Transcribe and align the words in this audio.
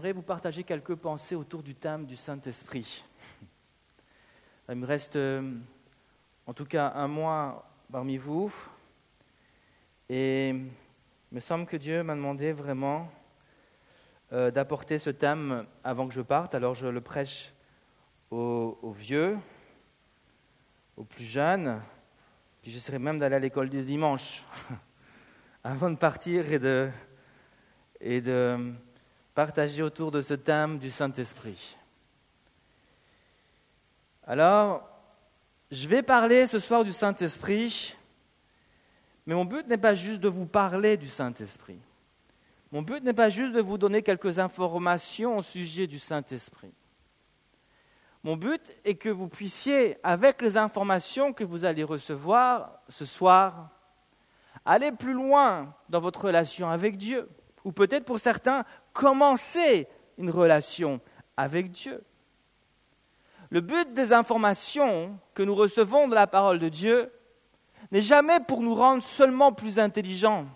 j'aimerais 0.00 0.12
vous 0.14 0.22
partager 0.22 0.64
quelques 0.64 0.94
pensées 0.94 1.34
autour 1.34 1.62
du 1.62 1.74
thème 1.74 2.06
du 2.06 2.16
Saint-Esprit. 2.16 3.04
Il 4.70 4.76
me 4.76 4.86
reste 4.86 5.16
euh, 5.16 5.52
en 6.46 6.54
tout 6.54 6.64
cas 6.64 6.92
un 6.94 7.06
mois 7.06 7.70
parmi 7.92 8.16
vous 8.16 8.50
et 10.08 10.48
il 10.48 10.70
me 11.32 11.40
semble 11.40 11.66
que 11.66 11.76
Dieu 11.76 12.02
m'a 12.02 12.14
demandé 12.14 12.52
vraiment 12.52 13.12
euh, 14.32 14.50
d'apporter 14.50 14.98
ce 14.98 15.10
thème 15.10 15.66
avant 15.84 16.08
que 16.08 16.14
je 16.14 16.22
parte. 16.22 16.54
Alors 16.54 16.74
je 16.74 16.86
le 16.86 17.02
prêche 17.02 17.52
aux, 18.30 18.94
vieux, 18.96 19.36
aux 20.96 21.04
plus 21.04 21.26
jeunes, 21.26 21.78
puis 22.62 22.70
j'essaierai 22.70 22.98
même 22.98 23.18
d'aller 23.18 23.36
à 23.36 23.40
l'école 23.40 23.68
du 23.68 23.82
dimanche 23.82 24.44
avant 25.62 25.90
de 25.90 25.96
partir 25.96 26.46
et 26.50 26.58
de 28.22 28.72
partager 29.34 29.82
autour 29.82 30.10
de 30.10 30.22
ce 30.22 30.34
thème 30.34 30.78
du 30.78 30.90
Saint-Esprit. 30.90 31.76
Alors, 34.26 34.88
je 35.70 35.88
vais 35.88 36.02
parler 36.02 36.46
ce 36.46 36.58
soir 36.58 36.84
du 36.84 36.92
Saint-Esprit, 36.92 37.96
mais 39.26 39.34
mon 39.34 39.44
but 39.44 39.66
n'est 39.66 39.78
pas 39.78 39.94
juste 39.94 40.20
de 40.20 40.28
vous 40.28 40.46
parler 40.46 40.96
du 40.96 41.08
Saint-Esprit. 41.08 41.78
Mon 42.72 42.82
but 42.82 43.02
n'est 43.02 43.12
pas 43.12 43.30
juste 43.30 43.52
de 43.52 43.60
vous 43.60 43.78
donner 43.78 44.02
quelques 44.02 44.38
informations 44.38 45.38
au 45.38 45.42
sujet 45.42 45.86
du 45.86 45.98
Saint-Esprit. 45.98 46.72
Mon 48.22 48.36
but 48.36 48.60
est 48.84 48.96
que 48.96 49.08
vous 49.08 49.28
puissiez, 49.28 49.96
avec 50.02 50.42
les 50.42 50.56
informations 50.56 51.32
que 51.32 51.42
vous 51.42 51.64
allez 51.64 51.84
recevoir 51.84 52.80
ce 52.88 53.04
soir, 53.04 53.70
aller 54.64 54.92
plus 54.92 55.14
loin 55.14 55.74
dans 55.88 56.00
votre 56.00 56.26
relation 56.26 56.68
avec 56.68 56.96
Dieu. 56.96 57.28
Ou 57.64 57.72
peut-être 57.72 58.04
pour 58.04 58.18
certains, 58.18 58.64
commencer 58.92 59.88
une 60.18 60.30
relation 60.30 61.00
avec 61.36 61.70
Dieu. 61.70 62.02
Le 63.50 63.60
but 63.60 63.92
des 63.92 64.12
informations 64.12 65.18
que 65.34 65.42
nous 65.42 65.54
recevons 65.54 66.06
de 66.08 66.14
la 66.14 66.26
parole 66.26 66.58
de 66.58 66.68
Dieu 66.68 67.12
n'est 67.90 68.02
jamais 68.02 68.38
pour 68.40 68.60
nous 68.60 68.74
rendre 68.74 69.02
seulement 69.02 69.52
plus 69.52 69.78
intelligents, 69.78 70.46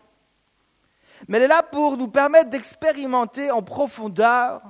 mais 1.26 1.38
elle 1.38 1.44
est 1.44 1.48
là 1.48 1.62
pour 1.62 1.96
nous 1.96 2.08
permettre 2.08 2.50
d'expérimenter 2.50 3.50
en 3.50 3.62
profondeur 3.62 4.62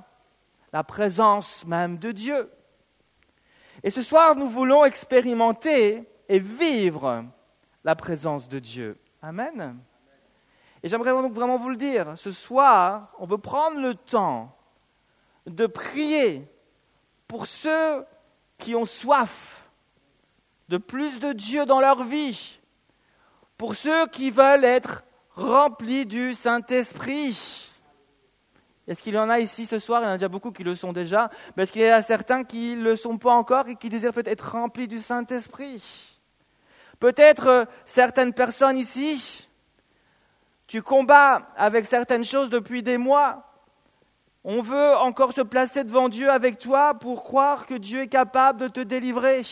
la 0.73 0.85
présence 0.85 1.65
même 1.67 1.98
de 1.98 2.12
Dieu. 2.12 2.51
Et 3.83 3.91
ce 3.91 4.03
soir, 4.03 4.35
nous 4.37 4.48
voulons 4.48 4.85
expérimenter 4.85 6.09
et 6.29 6.39
vivre 6.39 7.25
la 7.85 7.95
présence 7.95 8.48
de 8.48 8.59
Dieu. 8.59 8.98
Amen. 9.20 9.79
Et 10.85 10.91
j'aimerais 10.91 11.13
donc 11.13 11.33
vraiment 11.33 11.57
vous 11.57 11.71
le 11.71 11.77
dire, 11.77 12.13
ce 12.17 12.31
soir, 12.31 13.15
on 13.19 13.25
veut 13.25 13.39
prendre 13.39 13.81
le 13.81 13.95
temps 13.95 14.55
de 15.47 15.67
prier 15.67 16.47
pour 17.27 17.47
ceux 17.47 18.05
qui 18.59 18.75
ont 18.75 18.85
soif 18.85 19.63
de 20.69 20.77
plus 20.77 21.21
de 21.21 21.33
Dieu 21.33 21.65
dans 21.65 21.81
leur 21.81 22.05
vie, 22.05 22.59
pour 23.57 23.75
ceux 23.75 24.07
qui 24.09 24.31
veulent 24.31 24.67
être 24.67 25.05
remplis 25.31 26.05
du 26.05 26.35
Saint-Esprit. 26.35 27.71
Est-ce 28.87 29.03
qu'il 29.03 29.15
y 29.15 29.19
en 29.19 29.31
a 29.31 29.41
ici 29.41 29.65
ce 29.65 29.79
soir? 29.79 30.03
Il 30.03 30.05
y 30.05 30.09
en 30.09 30.11
a 30.11 30.17
déjà 30.19 30.29
beaucoup 30.29 30.53
qui 30.53 30.65
le 30.65 30.75
sont 30.75 30.93
déjà. 30.93 31.31
Mais 31.57 31.63
est-ce 31.63 31.73
qu'il 31.73 31.81
y 31.81 31.91
en 31.91 31.97
a 31.97 32.03
certains 32.03 32.45
qui 32.45 32.77
ne 32.77 32.85
le 32.85 32.97
sont 32.97 33.17
pas 33.17 33.33
encore 33.33 33.69
et 33.69 33.77
qui 33.77 33.89
désirent 33.89 34.13
peut-être 34.13 34.29
être 34.29 34.53
remplis 34.53 34.87
du 34.87 34.98
Saint-Esprit? 34.98 36.21
Peut-être 37.01 37.47
euh, 37.47 37.65
certaines 37.87 38.35
personnes 38.35 38.77
ici 38.77 39.44
tu 40.67 40.83
combats 40.83 41.48
avec 41.57 41.87
certaines 41.87 42.25
choses 42.25 42.51
depuis 42.51 42.83
des 42.83 42.98
mois. 42.98 43.51
On 44.45 44.61
veut 44.61 44.97
encore 44.97 45.33
se 45.33 45.41
placer 45.41 45.84
devant 45.84 46.09
Dieu 46.09 46.31
avec 46.31 46.59
toi 46.59 46.95
pour 46.95 47.23
croire 47.23 47.67
que 47.67 47.75
Dieu 47.75 48.03
est 48.03 48.09
capable 48.09 48.61
de 48.61 48.69
te 48.69 48.81
délivrer. 48.81 49.42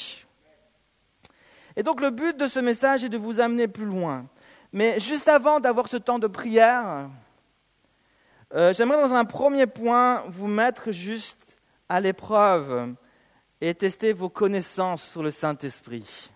Et 1.77 1.83
donc 1.83 2.01
le 2.01 2.11
but 2.11 2.37
de 2.37 2.47
ce 2.49 2.59
message 2.59 3.05
est 3.05 3.09
de 3.09 3.17
vous 3.17 3.41
amener 3.41 3.69
plus 3.69 3.87
loin. 3.87 4.27
Mais 4.73 5.01
juste 5.01 5.29
avant 5.29 5.61
d'avoir 5.61 5.89
ce 5.89 5.97
temps 5.97 6.19
de 6.19 6.27
prière, 6.27 7.09
euh, 8.55 8.73
j'aimerais 8.75 9.01
dans 9.01 9.15
un 9.15 9.25
premier 9.25 9.67
point 9.67 10.25
vous 10.29 10.47
mettre 10.47 10.93
juste 10.93 11.59
à 11.89 12.01
l'épreuve 12.01 12.95
et 13.61 13.75
tester 13.75 14.13
vos 14.13 14.29
connaissances 14.29 15.05
sur 15.05 15.23
le 15.23 15.31
Saint-Esprit. 15.31 16.31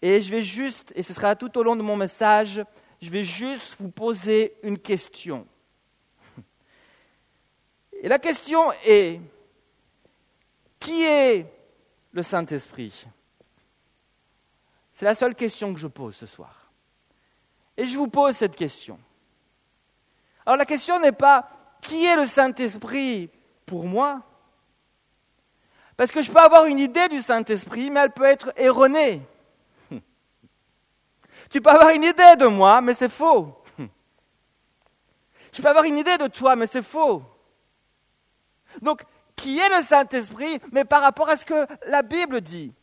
Et 0.00 0.22
je 0.22 0.30
vais 0.30 0.42
juste, 0.42 0.92
et 0.94 1.02
ce 1.02 1.12
sera 1.12 1.34
tout 1.34 1.56
au 1.58 1.62
long 1.62 1.76
de 1.76 1.82
mon 1.82 1.96
message, 1.96 2.62
je 3.00 3.10
vais 3.10 3.24
juste 3.24 3.76
vous 3.78 3.90
poser 3.90 4.56
une 4.62 4.78
question. 4.78 5.46
Et 7.92 8.08
la 8.08 8.18
question 8.18 8.72
est, 8.84 9.20
qui 10.78 11.04
est 11.04 11.46
le 12.12 12.22
Saint-Esprit? 12.22 13.06
C'est 14.92 15.04
la 15.04 15.14
seule 15.14 15.34
question 15.34 15.72
que 15.72 15.80
je 15.80 15.88
pose 15.88 16.14
ce 16.14 16.26
soir. 16.26 16.70
Et 17.76 17.84
je 17.84 17.96
vous 17.96 18.08
pose 18.08 18.36
cette 18.36 18.56
question. 18.56 18.98
Alors 20.46 20.56
la 20.56 20.66
question 20.66 21.00
n'est 21.00 21.12
pas 21.12 21.48
qui 21.80 22.04
est 22.04 22.16
le 22.16 22.26
Saint-Esprit 22.26 23.30
pour 23.66 23.86
moi? 23.86 24.22
Parce 25.96 26.10
que 26.10 26.22
je 26.22 26.30
peux 26.30 26.40
avoir 26.40 26.66
une 26.66 26.78
idée 26.78 27.08
du 27.08 27.20
Saint-Esprit, 27.20 27.90
mais 27.90 28.00
elle 28.00 28.12
peut 28.12 28.24
être 28.24 28.52
erronée. 28.56 29.22
Tu 31.54 31.60
peux 31.60 31.70
avoir 31.70 31.90
une 31.90 32.02
idée 32.02 32.34
de 32.36 32.46
moi, 32.46 32.80
mais 32.80 32.94
c'est 32.94 33.08
faux. 33.08 33.56
Je 35.52 35.62
peux 35.62 35.68
avoir 35.68 35.84
une 35.84 35.98
idée 35.98 36.18
de 36.18 36.26
toi, 36.26 36.56
mais 36.56 36.66
c'est 36.66 36.82
faux. 36.82 37.22
Donc, 38.82 39.04
qui 39.36 39.60
est 39.60 39.68
le 39.68 39.84
Saint-Esprit, 39.84 40.58
mais 40.72 40.84
par 40.84 41.00
rapport 41.00 41.28
à 41.28 41.36
ce 41.36 41.44
que 41.44 41.64
la 41.86 42.02
Bible 42.02 42.40
dit? 42.40 42.74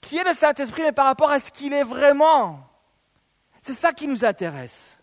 Qui 0.00 0.16
est 0.16 0.24
le 0.24 0.34
Saint-Esprit, 0.34 0.82
mais 0.82 0.90
par 0.90 1.06
rapport 1.06 1.30
à 1.30 1.38
ce 1.38 1.52
qu'il 1.52 1.72
est 1.72 1.84
vraiment? 1.84 2.68
C'est 3.62 3.74
ça 3.74 3.92
qui 3.92 4.08
nous 4.08 4.24
intéresse. 4.24 4.98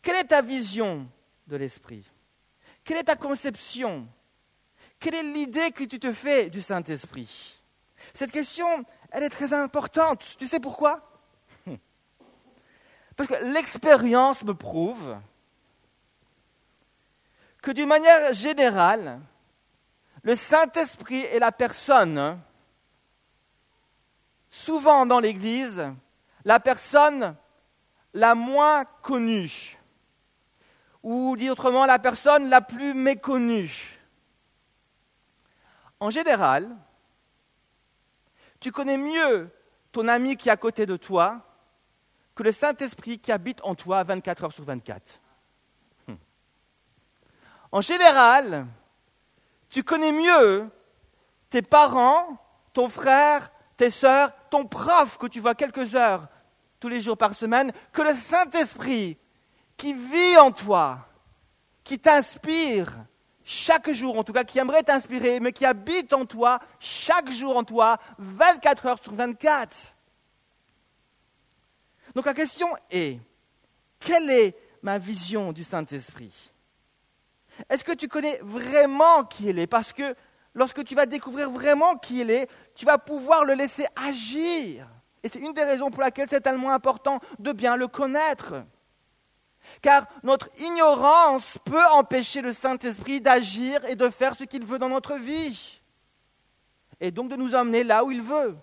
Quelle 0.00 0.16
est 0.16 0.24
ta 0.24 0.40
vision 0.40 1.06
de 1.48 1.56
l'Esprit? 1.56 2.10
Quelle 2.82 2.96
est 2.96 3.04
ta 3.04 3.16
conception? 3.16 4.08
Quelle 4.98 5.16
est 5.16 5.22
l'idée 5.22 5.70
que 5.70 5.84
tu 5.84 5.98
te 5.98 6.14
fais 6.14 6.48
du 6.48 6.62
Saint-Esprit? 6.62 7.60
Cette 8.14 8.30
question, 8.30 8.84
elle 9.10 9.22
est 9.22 9.30
très 9.30 9.52
importante. 9.52 10.36
Tu 10.38 10.46
sais 10.46 10.60
pourquoi? 10.60 11.00
Parce 13.16 13.28
que 13.28 13.52
l'expérience 13.52 14.42
me 14.42 14.54
prouve 14.54 15.16
que 17.62 17.70
d'une 17.70 17.88
manière 17.88 18.32
générale, 18.32 19.20
le 20.22 20.36
Saint-Esprit 20.36 21.20
est 21.24 21.38
la 21.38 21.52
personne, 21.52 22.40
souvent 24.50 25.06
dans 25.06 25.20
l'Église, 25.20 25.84
la 26.44 26.60
personne 26.60 27.36
la 28.14 28.34
moins 28.34 28.84
connue, 29.02 29.78
ou 31.02 31.36
dit 31.36 31.50
autrement, 31.50 31.86
la 31.86 31.98
personne 31.98 32.48
la 32.48 32.60
plus 32.60 32.94
méconnue. 32.94 34.00
En 36.00 36.10
général, 36.10 36.74
tu 38.60 38.72
connais 38.72 38.96
mieux 38.96 39.50
ton 39.92 40.08
ami 40.08 40.36
qui 40.36 40.48
est 40.48 40.52
à 40.52 40.56
côté 40.56 40.86
de 40.86 40.96
toi 40.96 41.42
que 42.34 42.42
le 42.42 42.52
Saint-Esprit 42.52 43.18
qui 43.18 43.32
habite 43.32 43.60
en 43.64 43.74
toi 43.74 44.04
24 44.04 44.44
heures 44.44 44.52
sur 44.52 44.64
24. 44.64 45.20
Hmm. 46.06 46.14
En 47.72 47.80
général, 47.80 48.66
tu 49.70 49.82
connais 49.82 50.12
mieux 50.12 50.68
tes 51.50 51.62
parents, 51.62 52.38
ton 52.72 52.88
frère, 52.88 53.50
tes 53.76 53.90
sœurs, 53.90 54.32
ton 54.50 54.66
prof 54.66 55.16
que 55.18 55.26
tu 55.26 55.40
vois 55.40 55.54
quelques 55.54 55.94
heures 55.94 56.28
tous 56.78 56.88
les 56.88 57.00
jours 57.00 57.16
par 57.16 57.34
semaine, 57.34 57.72
que 57.92 58.02
le 58.02 58.14
Saint-Esprit 58.14 59.16
qui 59.76 59.94
vit 59.94 60.36
en 60.38 60.52
toi, 60.52 61.06
qui 61.84 61.98
t'inspire, 61.98 62.92
chaque 63.48 63.92
jour, 63.92 64.18
en 64.18 64.24
tout 64.24 64.32
cas, 64.32 64.42
qui 64.42 64.58
aimerait 64.58 64.82
t'inspirer, 64.82 65.38
mais 65.38 65.52
qui 65.52 65.64
habite 65.64 66.12
en 66.12 66.26
toi, 66.26 66.58
chaque 66.80 67.30
jour 67.30 67.56
en 67.56 67.62
toi, 67.62 67.98
24 68.18 68.86
heures 68.86 68.98
sur 69.00 69.14
24. 69.14 69.94
Donc 72.16 72.26
la 72.26 72.34
question 72.34 72.68
est, 72.90 73.20
quelle 74.00 74.28
est 74.30 74.56
ma 74.82 74.98
vision 74.98 75.52
du 75.52 75.62
Saint-Esprit? 75.62 76.50
Est-ce 77.70 77.84
que 77.84 77.92
tu 77.92 78.08
connais 78.08 78.40
vraiment 78.42 79.24
qui 79.24 79.46
il 79.46 79.60
est? 79.60 79.68
Parce 79.68 79.92
que 79.92 80.16
lorsque 80.52 80.82
tu 80.82 80.96
vas 80.96 81.06
découvrir 81.06 81.48
vraiment 81.48 81.96
qui 81.96 82.22
il 82.22 82.30
est, 82.30 82.50
tu 82.74 82.84
vas 82.84 82.98
pouvoir 82.98 83.44
le 83.44 83.54
laisser 83.54 83.86
agir. 83.94 84.88
Et 85.22 85.28
c'est 85.28 85.38
une 85.38 85.52
des 85.52 85.62
raisons 85.62 85.90
pour 85.90 86.02
laquelle 86.02 86.28
c'est 86.28 86.40
tellement 86.40 86.72
important 86.72 87.20
de 87.38 87.52
bien 87.52 87.76
le 87.76 87.86
connaître. 87.86 88.64
Car 89.82 90.06
notre 90.22 90.48
ignorance 90.58 91.58
peut 91.64 91.84
empêcher 91.92 92.40
le 92.40 92.52
Saint-Esprit 92.52 93.20
d'agir 93.20 93.84
et 93.86 93.96
de 93.96 94.08
faire 94.08 94.34
ce 94.34 94.44
qu'il 94.44 94.64
veut 94.64 94.78
dans 94.78 94.88
notre 94.88 95.16
vie. 95.16 95.80
Et 97.00 97.10
donc 97.10 97.28
de 97.30 97.36
nous 97.36 97.54
emmener 97.54 97.84
là 97.84 98.04
où 98.04 98.10
il 98.10 98.22
veut. 98.22 98.56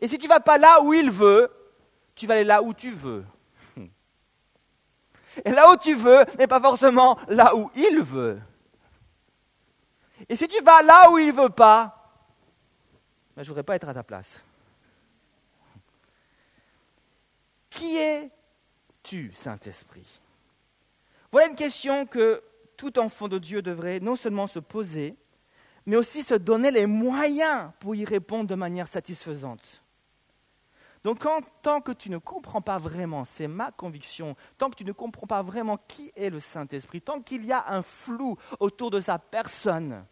Et 0.00 0.08
si 0.08 0.18
tu 0.18 0.26
ne 0.26 0.32
vas 0.32 0.40
pas 0.40 0.58
là 0.58 0.80
où 0.82 0.92
il 0.94 1.10
veut, 1.10 1.50
tu 2.14 2.26
vas 2.26 2.34
aller 2.34 2.44
là 2.44 2.62
où 2.62 2.72
tu 2.72 2.92
veux. 2.92 3.24
Et 5.44 5.50
là 5.50 5.70
où 5.70 5.76
tu 5.76 5.94
veux 5.94 6.24
n'est 6.38 6.46
pas 6.46 6.60
forcément 6.60 7.18
là 7.28 7.54
où 7.54 7.70
il 7.74 8.00
veut. 8.02 8.40
Et 10.28 10.36
si 10.36 10.46
tu 10.46 10.62
vas 10.62 10.82
là 10.82 11.10
où 11.10 11.18
il 11.18 11.28
ne 11.28 11.32
veut 11.32 11.50
pas, 11.50 12.00
ben, 13.34 13.42
je 13.42 13.48
ne 13.48 13.54
voudrais 13.54 13.62
pas 13.62 13.76
être 13.76 13.88
à 13.88 13.94
ta 13.94 14.02
place. 14.02 14.40
Qui 17.70 17.96
es-tu, 19.00 19.32
Saint-Esprit 19.34 20.20
Voilà 21.32 21.48
une 21.48 21.56
question 21.56 22.06
que 22.06 22.42
tout 22.76 22.98
enfant 22.98 23.28
de 23.28 23.38
Dieu 23.38 23.62
devrait 23.62 24.00
non 24.00 24.16
seulement 24.16 24.46
se 24.46 24.58
poser, 24.58 25.16
mais 25.86 25.96
aussi 25.96 26.22
se 26.22 26.34
donner 26.34 26.70
les 26.70 26.86
moyens 26.86 27.70
pour 27.80 27.94
y 27.94 28.04
répondre 28.04 28.48
de 28.48 28.54
manière 28.54 28.88
satisfaisante. 28.88 29.82
Donc, 31.02 31.24
tant 31.62 31.80
que 31.80 31.92
tu 31.92 32.10
ne 32.10 32.18
comprends 32.18 32.60
pas 32.60 32.76
vraiment, 32.76 33.24
c'est 33.24 33.48
ma 33.48 33.70
conviction, 33.70 34.36
tant 34.58 34.68
que 34.68 34.76
tu 34.76 34.84
ne 34.84 34.92
comprends 34.92 35.26
pas 35.26 35.42
vraiment 35.42 35.78
qui 35.88 36.12
est 36.14 36.28
le 36.28 36.40
Saint-Esprit, 36.40 37.00
tant 37.00 37.22
qu'il 37.22 37.46
y 37.46 37.52
a 37.52 37.64
un 37.68 37.82
flou 37.82 38.36
autour 38.58 38.90
de 38.90 39.00
sa 39.00 39.18
personne, 39.18 40.04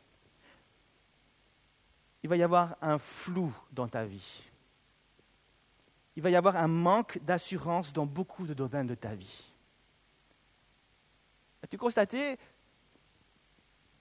il 2.22 2.28
va 2.28 2.36
y 2.36 2.42
avoir 2.42 2.76
un 2.80 2.98
flou 2.98 3.54
dans 3.70 3.86
ta 3.86 4.04
vie. 4.04 4.42
Il 6.18 6.20
va 6.20 6.30
y 6.30 6.34
avoir 6.34 6.56
un 6.56 6.66
manque 6.66 7.20
d'assurance 7.22 7.92
dans 7.92 8.04
beaucoup 8.04 8.44
de 8.44 8.52
domaines 8.52 8.88
de 8.88 8.96
ta 8.96 9.14
vie. 9.14 9.44
As-tu 11.62 11.78
constaté 11.78 12.36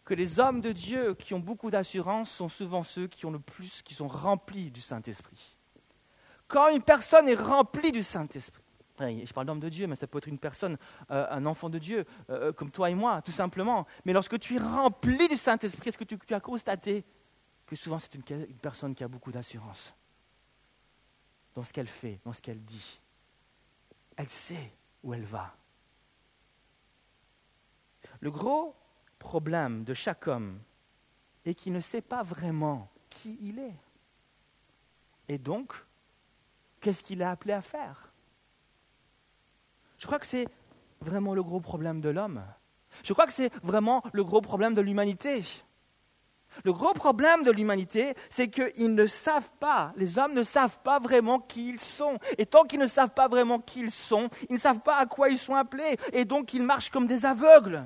que 0.04 0.16
les 0.16 0.40
hommes 0.40 0.60
de 0.60 0.72
Dieu 0.72 1.14
qui 1.14 1.36
ont 1.36 1.40
beaucoup 1.40 1.70
d'assurance 1.70 2.32
sont 2.32 2.50
souvent 2.50 2.82
ceux 2.82 3.06
qui 3.06 3.28
ont 3.28 3.30
le 3.30 3.38
plus, 3.38 3.84
qui 3.84 3.94
sont 3.94 4.08
remplis 4.08 4.72
du 4.72 4.82
Saint-Esprit? 4.82 5.56
Quand 6.48 6.70
une 6.70 6.82
personne 6.82 7.30
est 7.30 7.36
remplie 7.36 7.92
du 7.92 8.02
Saint-Esprit, 8.02 8.64
je 9.00 9.32
parle 9.32 9.46
d'homme 9.46 9.60
de 9.60 9.70
Dieu, 9.70 9.86
mais 9.86 9.96
ça 9.96 10.08
peut 10.08 10.18
être 10.18 10.28
une 10.28 10.40
personne, 10.40 10.80
euh, 11.12 11.28
un 11.30 11.46
enfant 11.46 11.70
de 11.70 11.78
Dieu, 11.78 12.04
euh, 12.32 12.52
comme 12.52 12.72
toi 12.72 12.90
et 12.90 12.96
moi, 12.96 13.22
tout 13.22 13.32
simplement. 13.32 13.86
Mais 14.06 14.14
lorsque 14.14 14.40
tu 14.40 14.56
es 14.56 14.60
rempli 14.60 15.28
du 15.28 15.38
Saint-Esprit, 15.38 15.90
est-ce 15.90 16.00
que 16.00 16.04
tu, 16.04 16.34
as 16.34 16.40
constaté 16.40 17.06
que 17.68 17.76
souvent 17.76 18.00
c'est 18.00 18.16
une, 18.16 18.24
personne 18.60 18.96
qui 18.96 19.04
a 19.04 19.08
beaucoup 19.08 19.32
d'assurance? 19.32 19.94
Dans 21.58 21.64
ce 21.64 21.74
qu'elle 21.74 21.88
fait, 21.88 22.20
dans 22.24 22.34
ce 22.34 22.42
qu'elle 22.44 22.64
dit 22.64 23.02
Elle 24.16 24.30
sait 24.30 24.72
où 25.02 25.12
elle 25.16 25.26
va. 25.26 25.56
Le 28.20 28.30
gros 28.30 28.76
problème 29.18 29.84
de 29.84 29.96
chaque 29.96 30.28
homme 30.28 30.60
est 31.46 31.56
qu'il 31.56 31.74
ne 31.74 31.80
sait 31.80 32.04
pas 32.04 32.22
vraiment 32.22 32.92
qui 33.10 33.40
il 33.42 33.58
est. 33.58 33.80
Et 35.28 35.40
donc, 35.40 35.74
qu'est-ce 36.80 37.02
qu'il 37.02 37.22
est 37.22 37.26
appelé 37.26 37.54
à 37.54 37.64
faire? 37.64 38.12
Je 39.98 40.06
crois 40.06 40.20
que 40.20 40.28
c'est 40.28 40.48
vraiment 41.02 41.34
le 41.34 41.42
gros 41.42 41.60
problème 41.60 42.02
de 42.02 42.10
l'homme. 42.10 42.46
Je 43.04 43.14
crois 43.14 43.26
que 43.26 43.34
c'est 43.34 43.52
vraiment 43.64 44.04
le 44.14 44.24
gros 44.24 44.42
problème 44.42 44.76
de 44.76 44.82
l'humanité. 44.82 45.44
Le 46.64 46.74
gros 46.74 46.94
problème 46.94 47.44
de 47.44 47.52
l'humanité, 47.52 48.14
c'est 48.30 48.50
qu'ils 48.50 48.94
ne 48.94 49.06
savent 49.06 49.52
pas, 49.60 49.94
les 49.96 50.18
hommes 50.18 50.34
ne 50.34 50.44
savent 50.44 50.80
pas 50.84 51.00
vraiment 51.00 51.40
qui 51.40 51.70
ils 51.70 51.80
sont. 51.80 52.18
Et 52.38 52.46
tant 52.46 52.64
qu'ils 52.64 52.80
ne 52.80 52.88
savent 52.88 53.14
pas 53.14 53.28
vraiment 53.28 53.60
qui 53.60 53.82
ils 53.82 53.92
sont, 53.92 54.30
ils 54.50 54.54
ne 54.54 54.60
savent 54.60 54.82
pas 54.82 54.98
à 54.98 55.06
quoi 55.06 55.30
ils 55.30 55.38
sont 55.38 55.56
appelés. 55.56 55.98
Et 56.14 56.26
donc 56.26 56.54
ils 56.54 56.64
marchent 56.64 56.90
comme 56.90 57.08
des 57.08 57.26
aveugles. 57.26 57.84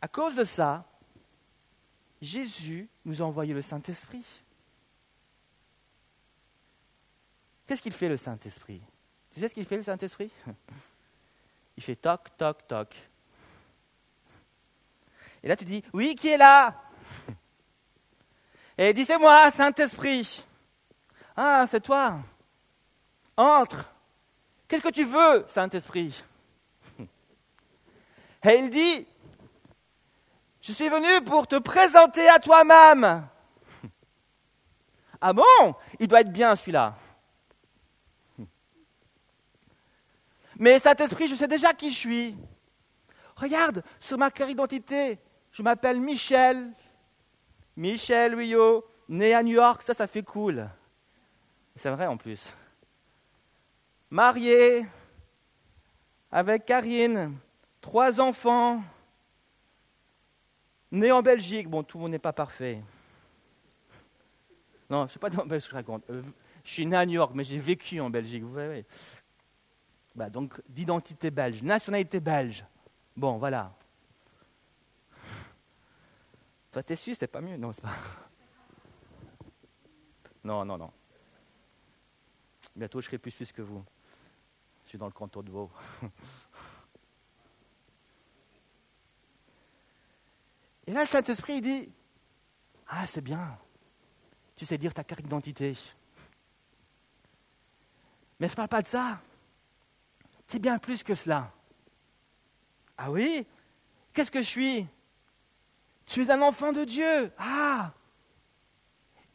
À 0.00 0.08
cause 0.08 0.34
de 0.34 0.44
ça, 0.44 0.84
Jésus 2.20 2.88
nous 3.04 3.22
a 3.22 3.24
envoyé 3.24 3.54
le 3.54 3.62
Saint-Esprit. 3.62 4.24
Qu'est-ce 7.66 7.82
qu'il 7.82 7.92
fait 7.92 8.08
le 8.08 8.16
Saint-Esprit? 8.16 8.80
Tu 9.32 9.40
sais 9.40 9.48
ce 9.48 9.54
qu'il 9.54 9.64
fait 9.64 9.76
le 9.76 9.82
Saint-Esprit? 9.82 10.30
Il 11.76 11.82
fait 11.82 11.96
toc, 11.96 12.36
toc, 12.36 12.66
toc. 12.68 12.94
Et 15.42 15.48
là, 15.48 15.56
tu 15.56 15.64
dis, 15.64 15.82
oui, 15.92 16.14
qui 16.14 16.28
est 16.28 16.36
là? 16.36 16.74
Et 18.78 18.90
il 18.90 18.94
dit, 18.94 19.04
c'est 19.04 19.18
moi, 19.18 19.50
Saint-Esprit. 19.50 20.44
Ah, 21.36 21.64
c'est 21.66 21.80
toi. 21.80 22.20
Entre. 23.36 23.90
Qu'est-ce 24.68 24.82
que 24.82 24.88
tu 24.88 25.04
veux, 25.04 25.44
Saint-Esprit? 25.48 26.22
Et 28.44 28.54
il 28.54 28.70
dit, 28.70 29.06
je 30.60 30.72
suis 30.72 30.88
venu 30.88 31.24
pour 31.24 31.46
te 31.46 31.56
présenter 31.56 32.28
à 32.28 32.38
toi-même. 32.38 33.28
Ah 35.24 35.32
bon? 35.32 35.76
Il 36.00 36.08
doit 36.08 36.22
être 36.22 36.32
bien 36.32 36.56
celui-là. 36.56 36.96
Mais 40.58 40.80
Saint-Esprit, 40.80 41.28
je 41.28 41.36
sais 41.36 41.46
déjà 41.46 41.72
qui 41.72 41.92
je 41.92 41.96
suis. 41.96 42.36
Regarde, 43.36 43.84
sur 44.00 44.18
ma 44.18 44.32
carte 44.32 44.48
d'identité, 44.48 45.20
je 45.52 45.62
m'appelle 45.62 46.00
Michel. 46.00 46.72
Michel 47.76 48.34
Huyot, 48.34 48.84
né 49.08 49.34
à 49.34 49.42
New 49.42 49.54
York, 49.54 49.82
ça, 49.82 49.94
ça 49.94 50.06
fait 50.06 50.22
cool. 50.22 50.68
C'est 51.76 51.90
vrai 51.90 52.06
en 52.06 52.16
plus. 52.16 52.52
Marié 54.10 54.86
avec 56.30 56.64
Karine, 56.64 57.36
trois 57.80 58.20
enfants, 58.20 58.82
né 60.90 61.12
en 61.12 61.22
Belgique. 61.22 61.68
Bon, 61.68 61.82
tout 61.82 61.98
le 61.98 62.02
monde 62.02 62.12
n'est 62.12 62.18
pas 62.18 62.32
parfait. 62.32 62.82
Non, 64.88 65.00
je 65.00 65.04
ne 65.04 65.08
sais 65.08 65.18
pas 65.18 65.30
dans 65.30 65.46
je 65.48 65.70
raconte. 65.70 66.08
Euh, 66.10 66.22
je 66.64 66.70
suis 66.70 66.86
né 66.86 66.96
à 66.96 67.06
New 67.06 67.14
York, 67.14 67.32
mais 67.34 67.44
j'ai 67.44 67.58
vécu 67.58 68.00
en 68.00 68.10
Belgique, 68.10 68.42
vous 68.42 68.52
voyez. 68.52 68.84
Bah, 70.14 70.28
donc, 70.28 70.60
d'identité 70.68 71.30
belge, 71.30 71.62
nationalité 71.62 72.20
belge. 72.20 72.64
Bon, 73.16 73.38
voilà. 73.38 73.72
Toi, 76.72 76.82
t'es 76.82 76.96
suisse, 76.96 77.18
c'est 77.18 77.26
pas 77.28 77.40
mieux 77.42 77.56
Non, 77.56 77.72
c'est 77.72 77.82
pas. 77.82 77.94
Non, 80.44 80.64
non, 80.64 80.76
non. 80.76 80.90
Bientôt, 82.74 83.00
je 83.00 83.06
serai 83.06 83.18
plus 83.18 83.30
suisse 83.30 83.52
que 83.52 83.62
vous. 83.62 83.84
Je 84.84 84.88
suis 84.88 84.98
dans 84.98 85.06
le 85.06 85.12
canton 85.12 85.40
de 85.40 85.52
Vaud. 85.52 85.70
Et 90.88 90.92
là, 90.92 91.02
le 91.02 91.06
Saint-Esprit, 91.06 91.60
dit 91.60 91.88
Ah, 92.88 93.06
c'est 93.06 93.20
bien. 93.20 93.56
Tu 94.56 94.66
sais 94.66 94.78
dire 94.78 94.92
ta 94.92 95.04
carte 95.04 95.22
d'identité. 95.22 95.76
Mais 98.40 98.48
je 98.48 98.52
ne 98.52 98.56
parle 98.56 98.68
pas 98.68 98.82
de 98.82 98.88
ça. 98.88 99.20
C'est 100.48 100.58
bien 100.58 100.78
plus 100.78 101.04
que 101.04 101.14
cela. 101.14 101.52
Ah 102.98 103.12
oui? 103.12 103.46
Qu'est-ce 104.12 104.30
que 104.30 104.42
je 104.42 104.48
suis? 104.48 104.88
Tu 106.06 106.22
es 106.22 106.30
un 106.30 106.42
enfant 106.42 106.72
de 106.72 106.84
Dieu. 106.84 107.32
Ah 107.38 107.92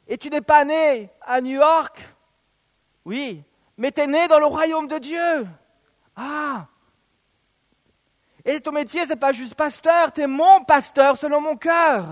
Et 0.08 0.18
tu 0.18 0.30
n'es 0.30 0.42
pas 0.42 0.66
né 0.66 1.10
à 1.22 1.42
New 1.42 1.60
York 1.60 2.00
Oui, 3.06 3.44
mais 3.78 3.92
tu 3.92 4.02
es 4.02 4.08
né 4.08 4.28
dans 4.28 4.40
le 4.40 4.46
royaume 4.46 4.88
de 4.88 4.98
Dieu. 4.98 5.48
Ah 6.16 6.68
Et 8.46 8.60
ton 8.60 8.72
métier, 8.72 9.04
ce 9.04 9.10
n'est 9.10 9.16
pas 9.16 9.34
juste 9.34 9.56
pasteur, 9.56 10.12
tu 10.12 10.22
es 10.22 10.28
mon 10.28 10.64
pasteur 10.64 11.18
selon 11.18 11.42
mon 11.42 11.56
cœur. 11.56 12.06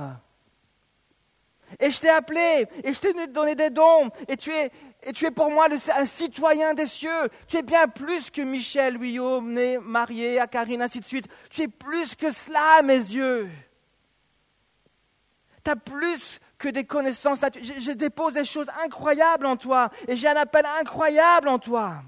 Et 1.79 1.91
je 1.91 1.99
t'ai 1.99 2.09
appelé, 2.09 2.67
et 2.83 2.93
je 2.93 2.99
t'ai 2.99 3.27
donné 3.27 3.55
des 3.55 3.69
dons, 3.69 4.09
et 4.27 4.37
tu 4.37 4.51
es, 4.51 4.71
pour 5.31 5.51
moi 5.51 5.67
un 5.95 6.05
citoyen 6.05 6.73
des 6.73 6.87
cieux. 6.87 7.29
Tu 7.47 7.57
es 7.57 7.61
bien 7.61 7.87
plus 7.87 8.29
que 8.29 8.41
Michel 8.41 8.97
Huyot, 8.97 9.41
né, 9.41 9.77
marié 9.79 10.39
à 10.39 10.47
Karine, 10.47 10.81
ainsi 10.81 10.99
de 10.99 11.05
suite. 11.05 11.27
Tu 11.49 11.63
es 11.63 11.67
plus 11.67 12.15
que 12.15 12.31
cela 12.31 12.77
à 12.79 12.81
mes 12.81 12.93
yeux 12.93 13.49
tu 15.65 15.71
as 15.71 15.75
plus 15.75 16.39
que 16.57 16.69
des 16.69 16.85
connaissances. 16.85 17.39
Je, 17.61 17.91
dépose 17.91 18.33
des 18.33 18.45
choses 18.45 18.67
incroyables 18.83 19.45
en 19.45 19.57
toi 19.57 19.89
et 20.07 20.15
j'ai 20.15 20.27
un 20.27 20.35
appel 20.35 20.65
incroyable 20.79 21.49
en 21.49 21.59
toi. 21.59 22.03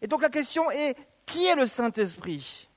Et 0.00 0.06
donc 0.06 0.22
la 0.22 0.28
question 0.28 0.70
est, 0.70 0.96
qui 1.26 1.46
est 1.46 1.56
le 1.56 1.66
Saint-Esprit? 1.66 2.68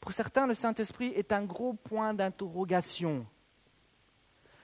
Pour 0.00 0.12
certains, 0.12 0.46
le 0.46 0.54
Saint-Esprit 0.54 1.12
est 1.16 1.32
un 1.32 1.42
gros 1.42 1.74
point 1.74 2.14
d'interrogation. 2.14 3.26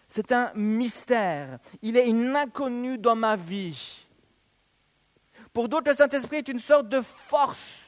C'est 0.09 0.31
un 0.31 0.53
mystère. 0.55 1.59
Il 1.81 1.97
est 1.97 2.07
une 2.07 2.37
inconnue 2.37 2.99
dans 2.99 3.17
ma 3.17 3.35
vie. 3.35 4.07
Pour 5.53 5.69
d'autres, 5.69 5.91
le 5.91 5.97
Saint-Esprit 5.97 6.37
est 6.37 6.49
une 6.49 6.61
sorte 6.61 6.89
de 6.89 7.01
force 7.01 7.82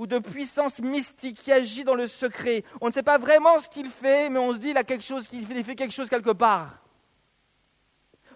ou 0.00 0.06
de 0.06 0.18
puissance 0.18 0.78
mystique 0.78 1.40
qui 1.40 1.52
agit 1.52 1.84
dans 1.84 1.94
le 1.94 2.06
secret. 2.06 2.64
On 2.80 2.88
ne 2.88 2.92
sait 2.92 3.02
pas 3.02 3.18
vraiment 3.18 3.58
ce 3.58 3.68
qu'il 3.68 3.90
fait, 3.90 4.30
mais 4.30 4.38
on 4.38 4.54
se 4.54 4.56
dit 4.56 4.68
qu'il 4.68 4.78
a 4.78 4.82
quelque 4.82 5.04
chose, 5.04 5.26
qu'il 5.26 5.44
fait 5.44 5.74
quelque 5.74 5.92
chose 5.92 6.08
quelque 6.08 6.30
part. 6.30 6.78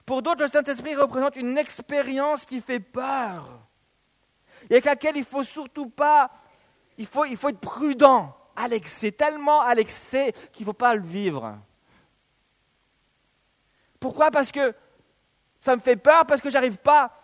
Pour 0.04 0.20
d'autres, 0.20 0.42
le 0.42 0.50
Saint-Esprit 0.50 0.94
représente 0.94 1.36
une 1.36 1.56
expérience 1.56 2.44
qui 2.44 2.60
fait 2.60 2.80
peur 2.80 3.48
et 4.68 4.74
avec 4.74 4.84
laquelle 4.84 5.16
il 5.16 5.24
faut 5.24 5.42
surtout 5.42 5.88
pas, 5.88 6.30
il 6.98 7.06
faut, 7.06 7.24
il 7.24 7.38
faut 7.38 7.48
être 7.48 7.60
prudent 7.60 8.36
à 8.54 8.68
l'excès, 8.68 9.10
tellement 9.10 9.62
à 9.62 9.74
l'excès 9.74 10.34
qu'il 10.52 10.64
ne 10.64 10.66
faut 10.66 10.74
pas 10.74 10.94
le 10.94 11.02
vivre. 11.02 11.56
Pourquoi? 13.98 14.30
Parce 14.30 14.52
que 14.52 14.74
ça 15.62 15.74
me 15.76 15.80
fait 15.80 15.96
peur, 15.96 16.26
parce 16.26 16.42
que 16.42 16.50
j'arrive 16.50 16.76
pas, 16.76 17.18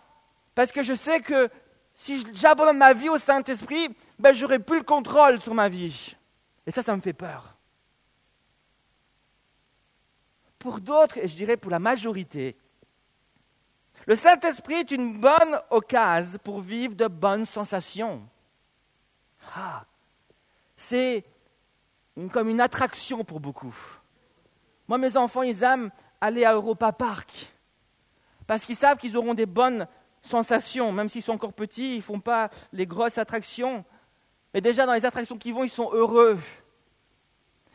parce 0.55 0.71
que 0.71 0.81
je 0.81 0.95
sais 0.95 1.19
que 1.19 1.47
si 1.93 2.23
j'abandonne 2.33 2.79
ma 2.79 2.93
vie 2.93 3.09
au 3.09 3.19
Saint-Esprit, 3.19 3.95
ben, 4.21 4.33
j'aurai 4.33 4.59
plus 4.59 4.77
le 4.77 4.83
contrôle 4.83 5.41
sur 5.41 5.53
ma 5.53 5.67
vie. 5.67 6.15
Et 6.65 6.71
ça, 6.71 6.83
ça 6.83 6.95
me 6.95 7.01
fait 7.01 7.13
peur. 7.13 7.55
Pour 10.59 10.79
d'autres, 10.79 11.17
et 11.17 11.27
je 11.27 11.35
dirais 11.35 11.57
pour 11.57 11.71
la 11.71 11.79
majorité, 11.79 12.55
le 14.05 14.15
Saint-Esprit 14.15 14.75
est 14.75 14.91
une 14.91 15.19
bonne 15.19 15.59
occasion 15.71 16.37
pour 16.43 16.61
vivre 16.61 16.93
de 16.93 17.07
bonnes 17.07 17.45
sensations. 17.45 18.21
Ah, 19.55 19.85
c'est 20.77 21.23
comme 22.31 22.49
une 22.49 22.61
attraction 22.61 23.23
pour 23.23 23.39
beaucoup. 23.39 23.75
Moi, 24.87 24.99
mes 24.99 25.17
enfants, 25.17 25.43
ils 25.43 25.63
aiment 25.63 25.89
aller 26.19 26.45
à 26.45 26.53
Europa 26.53 26.91
Park 26.91 27.51
parce 28.45 28.65
qu'ils 28.65 28.75
savent 28.75 28.97
qu'ils 28.97 29.17
auront 29.17 29.33
des 29.33 29.45
bonnes 29.45 29.87
sensations, 30.21 30.91
même 30.91 31.09
s'ils 31.09 31.23
sont 31.23 31.33
encore 31.33 31.53
petits, 31.53 31.93
ils 31.93 31.97
ne 31.97 32.03
font 32.03 32.19
pas 32.19 32.49
les 32.73 32.85
grosses 32.85 33.17
attractions. 33.17 33.83
Mais 34.53 34.61
déjà, 34.61 34.85
dans 34.85 34.93
les 34.93 35.05
attractions 35.05 35.37
qu'ils 35.37 35.53
vont, 35.53 35.63
ils 35.63 35.69
sont 35.69 35.91
heureux. 35.93 36.37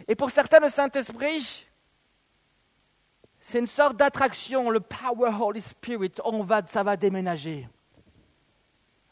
Et 0.09 0.15
pour 0.15 0.31
certains, 0.31 0.61
le 0.61 0.69
Saint-Esprit, 0.69 1.67
c'est 3.41 3.59
une 3.59 3.67
sorte 3.67 3.97
d'attraction, 3.97 4.71
le 4.71 4.81
Power 4.81 5.31
Holy 5.41 5.63
Spirit. 5.63 6.13
On 6.25 6.43
va, 6.43 6.63
ça 6.67 6.83
va 6.83 6.97
déménager. 6.97 7.69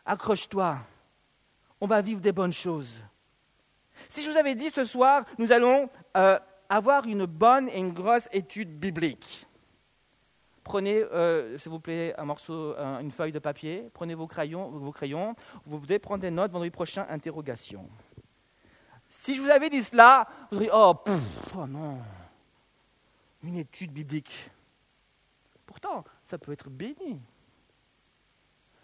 Accroche-toi. 0.05 0.79
On 1.81 1.87
va 1.87 2.03
vivre 2.03 2.21
des 2.21 2.33
bonnes 2.33 2.53
choses. 2.53 3.01
Si 4.09 4.23
je 4.23 4.31
vous 4.31 4.37
avais 4.37 4.55
dit 4.55 4.71
ce 4.71 4.85
soir, 4.85 5.25
nous 5.39 5.53
allons 5.53 5.89
euh, 6.17 6.39
avoir 6.69 7.07
une 7.07 7.27
bonne 7.27 7.69
et 7.69 7.79
une 7.79 7.93
grosse 7.93 8.29
étude 8.33 8.79
biblique. 8.79 9.47
Prenez, 10.65 11.03
euh, 11.03 11.59
s'il 11.59 11.71
vous 11.71 11.79
plaît, 11.79 12.15
un 12.19 12.25
morceau, 12.25 12.75
une 12.77 13.11
feuille 13.11 13.33
de 13.33 13.39
papier. 13.39 13.91
Prenez 13.93 14.15
vos 14.15 14.27
crayons, 14.27 14.71
vos 14.71 14.93
crayons. 14.93 15.37
Vous 15.67 15.79
devez 15.79 15.99
prendre 15.99 16.23
des 16.23 16.31
notes 16.31 16.51
vendredi 16.51 16.71
prochain. 16.71 17.07
Interrogation. 17.11 17.89
Si 19.09 19.35
je 19.35 19.43
vous 19.43 19.51
avais 19.51 19.69
dit 19.71 19.83
cela, 19.83 20.27
vous 20.51 20.59
diriez 20.59 20.73
oh, 20.75 20.95
oh 21.57 21.67
non, 21.67 21.99
une 23.43 23.57
étude 23.57 23.93
biblique. 23.93 24.51
Pourtant, 25.67 26.05
ça 26.25 26.39
peut 26.39 26.53
être 26.53 26.71
béni. 26.71 27.21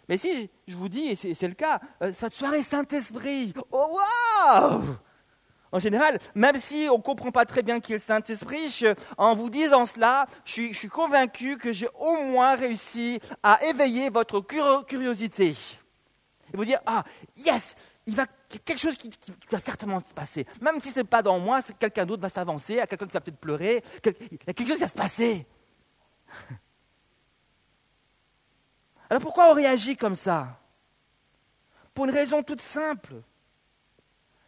Mais 0.07 0.17
si 0.17 0.49
je 0.67 0.75
vous 0.75 0.89
dis, 0.89 1.07
et 1.07 1.15
c'est 1.15 1.47
le 1.47 1.53
cas, 1.53 1.79
euh, 2.01 2.11
cette 2.13 2.33
soirée 2.33 2.63
Saint-Esprit, 2.63 3.53
oh 3.71 3.97
waouh 3.97 4.95
en 5.71 5.79
général, 5.79 6.19
même 6.35 6.59
si 6.59 6.87
on 6.89 6.97
ne 6.97 7.01
comprend 7.01 7.31
pas 7.31 7.45
très 7.45 7.61
bien 7.61 7.79
qui 7.79 7.93
est 7.93 7.95
le 7.95 8.01
Saint-Esprit, 8.01 8.83
en 9.17 9.33
vous 9.33 9.49
disant 9.49 9.85
cela, 9.85 10.25
je 10.43 10.73
suis, 10.73 10.89
convaincu 10.89 11.57
que 11.57 11.71
j'ai 11.71 11.87
au 11.99 12.23
moins 12.23 12.55
réussi 12.55 13.19
à 13.41 13.63
éveiller 13.63 14.09
votre 14.09 14.41
curiosité. 14.41 15.55
Et 16.53 16.57
vous 16.57 16.65
dire, 16.65 16.81
ah, 16.85 17.05
yes, 17.37 17.75
il 18.05 18.15
va 18.15 18.25
quelque 18.65 18.79
chose 18.79 18.95
qui, 18.97 19.09
va 19.49 19.59
certainement 19.59 20.01
se 20.01 20.13
passer. 20.13 20.45
Même 20.59 20.81
si 20.81 20.89
ce 20.89 20.99
n'est 20.99 21.05
pas 21.05 21.21
dans 21.21 21.39
moi, 21.39 21.61
quelqu'un 21.79 22.05
d'autre 22.05 22.21
va 22.21 22.29
s'avancer, 22.29 22.75
quelqu'un 22.89 23.05
qui 23.05 23.13
va 23.13 23.21
peut-être 23.21 23.39
pleurer, 23.39 23.81
il 24.03 24.11
y 24.45 24.49
a 24.49 24.53
quelque 24.53 24.67
chose 24.67 24.77
qui 24.77 24.83
va 24.83 24.87
se 24.89 24.93
passer. 24.93 25.47
Alors 29.09 29.21
pourquoi 29.21 29.49
on 29.51 29.53
réagit 29.53 29.95
comme 29.95 30.15
ça? 30.15 30.59
Pour 31.93 32.05
une 32.05 32.11
raison 32.11 32.43
toute 32.43 32.61
simple. 32.61 33.21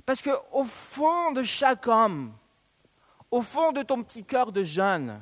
Parce 0.05 0.21
qu'au 0.21 0.65
fond 0.65 1.31
de 1.31 1.43
chaque 1.43 1.87
homme, 1.87 2.33
au 3.31 3.41
fond 3.41 3.71
de 3.71 3.81
ton 3.81 4.03
petit 4.03 4.23
cœur 4.23 4.51
de 4.51 4.63
jeune, 4.63 5.21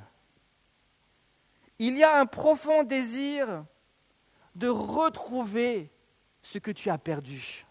il 1.79 1.97
y 1.97 2.03
a 2.03 2.19
un 2.19 2.25
profond 2.25 2.83
désir 2.83 3.65
de 4.55 4.67
retrouver 4.67 5.91
ce 6.41 6.57
que 6.57 6.71
tu 6.71 6.89
as 6.89 6.97
perdu. 6.97 7.65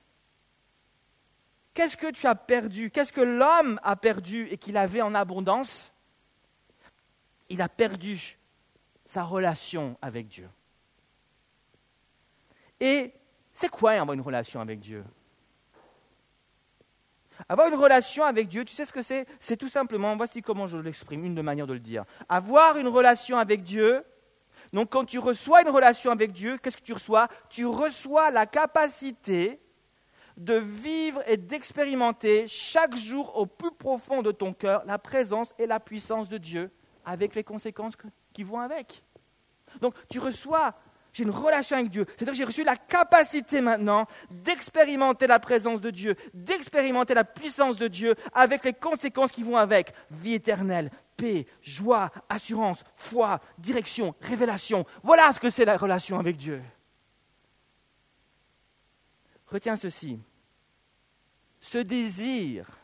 Qu'est-ce 1.74 1.96
que 1.96 2.10
tu 2.10 2.26
as 2.26 2.34
perdu? 2.34 2.90
Qu'est-ce 2.90 3.12
que 3.12 3.20
l'homme 3.20 3.78
a 3.82 3.96
perdu 3.96 4.46
et 4.50 4.56
qu'il 4.56 4.76
avait 4.76 5.02
en 5.02 5.14
abondance? 5.14 5.92
Il 7.48 7.62
a 7.62 7.68
perdu 7.68 8.38
sa 9.06 9.24
relation 9.24 9.96
avec 10.02 10.28
Dieu. 10.28 10.48
Et 12.78 13.12
c'est 13.52 13.68
quoi 13.68 13.96
une 13.96 14.20
relation 14.20 14.60
avec 14.60 14.80
Dieu? 14.80 15.04
Avoir 17.50 17.66
une 17.66 17.74
relation 17.74 18.24
avec 18.24 18.46
Dieu, 18.46 18.64
tu 18.64 18.76
sais 18.76 18.86
ce 18.86 18.92
que 18.92 19.02
c'est? 19.02 19.26
C'est 19.40 19.56
tout 19.56 19.68
simplement, 19.68 20.16
voici 20.16 20.40
comment 20.40 20.68
je 20.68 20.78
l'exprime, 20.78 21.24
une 21.24 21.42
manière 21.42 21.66
de 21.66 21.72
le 21.72 21.80
dire. 21.80 22.04
Avoir 22.28 22.76
une 22.76 22.86
relation 22.86 23.38
avec 23.38 23.64
Dieu, 23.64 24.04
donc 24.72 24.90
quand 24.90 25.04
tu 25.04 25.18
reçois 25.18 25.62
une 25.62 25.68
relation 25.68 26.12
avec 26.12 26.30
Dieu, 26.30 26.58
qu'est-ce 26.58 26.76
que 26.76 26.82
tu 26.82 26.92
reçois? 26.92 27.26
Tu 27.48 27.66
reçois 27.66 28.30
la 28.30 28.46
capacité 28.46 29.60
de 30.36 30.54
vivre 30.54 31.24
et 31.26 31.36
d'expérimenter 31.36 32.46
chaque 32.46 32.96
jour 32.96 33.36
au 33.36 33.46
plus 33.46 33.72
profond 33.72 34.22
de 34.22 34.30
ton 34.30 34.52
cœur 34.52 34.84
la 34.86 34.98
présence 34.98 35.52
et 35.58 35.66
la 35.66 35.80
puissance 35.80 36.28
de 36.28 36.38
Dieu 36.38 36.70
avec 37.04 37.34
les 37.34 37.42
conséquences 37.42 37.94
qui 38.32 38.44
vont 38.44 38.60
avec. 38.60 39.02
Donc 39.80 39.94
tu 40.08 40.20
reçois 40.20 40.74
j'ai 41.12 41.24
une 41.24 41.30
relation 41.30 41.76
avec 41.76 41.90
Dieu. 41.90 42.06
C'est-à-dire 42.08 42.32
que 42.32 42.38
j'ai 42.38 42.44
reçu 42.44 42.64
la 42.64 42.76
capacité 42.76 43.60
maintenant 43.60 44.06
d'expérimenter 44.30 45.26
la 45.26 45.40
présence 45.40 45.80
de 45.80 45.90
Dieu, 45.90 46.14
d'expérimenter 46.34 47.14
la 47.14 47.24
puissance 47.24 47.76
de 47.76 47.88
Dieu 47.88 48.14
avec 48.32 48.64
les 48.64 48.72
conséquences 48.72 49.32
qui 49.32 49.42
vont 49.42 49.56
avec. 49.56 49.92
Vie 50.10 50.34
éternelle, 50.34 50.90
paix, 51.16 51.46
joie, 51.62 52.10
assurance, 52.28 52.78
foi, 52.94 53.40
direction, 53.58 54.14
révélation. 54.20 54.86
Voilà 55.02 55.32
ce 55.32 55.40
que 55.40 55.50
c'est 55.50 55.64
la 55.64 55.76
relation 55.76 56.18
avec 56.18 56.36
Dieu. 56.36 56.62
Retiens 59.46 59.76
ceci. 59.76 60.20
Ce 61.60 61.78
désir 61.78 62.79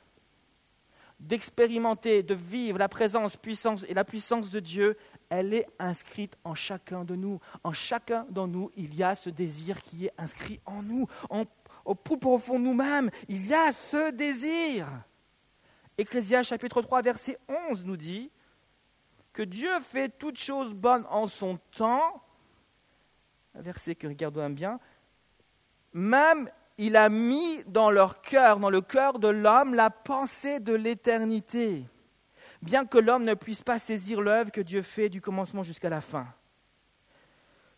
d'expérimenter, 1.18 2.22
de 2.22 2.34
vivre 2.34 2.78
la 2.78 2.88
présence 2.88 3.36
puissance 3.36 3.84
et 3.88 3.94
la 3.94 4.04
puissance 4.04 4.50
de 4.50 4.60
Dieu 4.60 4.96
elle 5.28 5.54
est 5.54 5.66
inscrite 5.78 6.36
en 6.44 6.54
chacun 6.54 7.04
de 7.04 7.16
nous. 7.16 7.40
En 7.64 7.72
chacun 7.72 8.26
de 8.30 8.40
nous, 8.42 8.70
il 8.76 8.94
y 8.94 9.02
a 9.02 9.14
ce 9.14 9.30
désir 9.30 9.82
qui 9.82 10.06
est 10.06 10.12
inscrit 10.18 10.60
en 10.66 10.82
nous. 10.82 11.06
au 11.84 11.94
plus 11.94 12.18
profond 12.18 12.58
de 12.58 12.64
nous-mêmes, 12.64 13.10
il 13.28 13.46
y 13.46 13.54
a 13.54 13.72
ce 13.72 14.10
désir. 14.10 14.86
Ecclésias 15.98 16.44
chapitre 16.44 16.82
3, 16.82 17.02
verset 17.02 17.38
11 17.70 17.84
nous 17.84 17.96
dit 17.96 18.30
que 19.32 19.42
Dieu 19.42 19.70
fait 19.80 20.08
toutes 20.08 20.38
choses 20.38 20.74
bonnes 20.74 21.06
en 21.10 21.26
son 21.26 21.58
temps. 21.76 22.22
Un 23.54 23.62
verset 23.62 23.94
que 23.94 24.06
regardons 24.06 24.50
bien. 24.50 24.78
Même 25.92 26.50
il 26.78 26.96
a 26.96 27.08
mis 27.08 27.62
dans 27.66 27.90
leur 27.90 28.20
cœur, 28.20 28.58
dans 28.58 28.70
le 28.70 28.80
cœur 28.80 29.18
de 29.18 29.28
l'homme, 29.28 29.74
la 29.74 29.90
pensée 29.90 30.60
de 30.60 30.74
l'éternité 30.74 31.84
bien 32.62 32.84
que 32.84 32.98
l'homme 32.98 33.24
ne 33.24 33.34
puisse 33.34 33.62
pas 33.62 33.78
saisir 33.78 34.20
l'œuvre 34.20 34.50
que 34.50 34.60
Dieu 34.60 34.82
fait 34.82 35.08
du 35.08 35.20
commencement 35.20 35.62
jusqu'à 35.62 35.88
la 35.88 36.00
fin. 36.00 36.26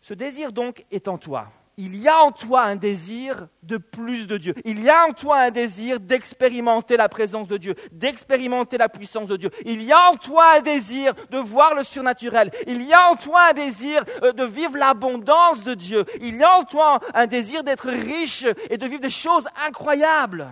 Ce 0.01 0.13
désir 0.13 0.51
donc 0.51 0.85
est 0.91 1.07
en 1.07 1.17
toi. 1.17 1.51
Il 1.81 1.95
y 1.95 2.09
a 2.09 2.17
en 2.17 2.33
toi 2.33 2.63
un 2.63 2.75
désir 2.75 3.47
de 3.63 3.77
plus 3.77 4.27
de 4.27 4.35
Dieu. 4.35 4.53
Il 4.65 4.83
y 4.83 4.89
a 4.89 5.05
en 5.07 5.13
toi 5.13 5.39
un 5.43 5.49
désir 5.49 6.01
d'expérimenter 6.01 6.97
la 6.97 7.07
présence 7.07 7.47
de 7.47 7.55
Dieu, 7.55 7.73
d'expérimenter 7.93 8.77
la 8.77 8.89
puissance 8.89 9.29
de 9.29 9.37
Dieu. 9.37 9.49
Il 9.63 9.81
y 9.83 9.93
a 9.93 10.11
en 10.11 10.17
toi 10.17 10.57
un 10.57 10.59
désir 10.59 11.13
de 11.29 11.37
voir 11.37 11.75
le 11.75 11.85
surnaturel. 11.85 12.51
Il 12.67 12.81
y 12.81 12.91
a 12.91 13.09
en 13.09 13.15
toi 13.15 13.51
un 13.51 13.53
désir 13.53 14.03
euh, 14.23 14.33
de 14.33 14.43
vivre 14.43 14.75
l'abondance 14.75 15.63
de 15.63 15.73
Dieu. 15.73 16.03
Il 16.19 16.35
y 16.35 16.43
a 16.43 16.57
en 16.57 16.65
toi 16.65 16.99
un 17.13 17.27
désir 17.27 17.63
d'être 17.63 17.87
riche 17.87 18.45
et 18.69 18.77
de 18.77 18.85
vivre 18.85 18.99
des 18.99 19.09
choses 19.09 19.47
incroyables. 19.65 20.49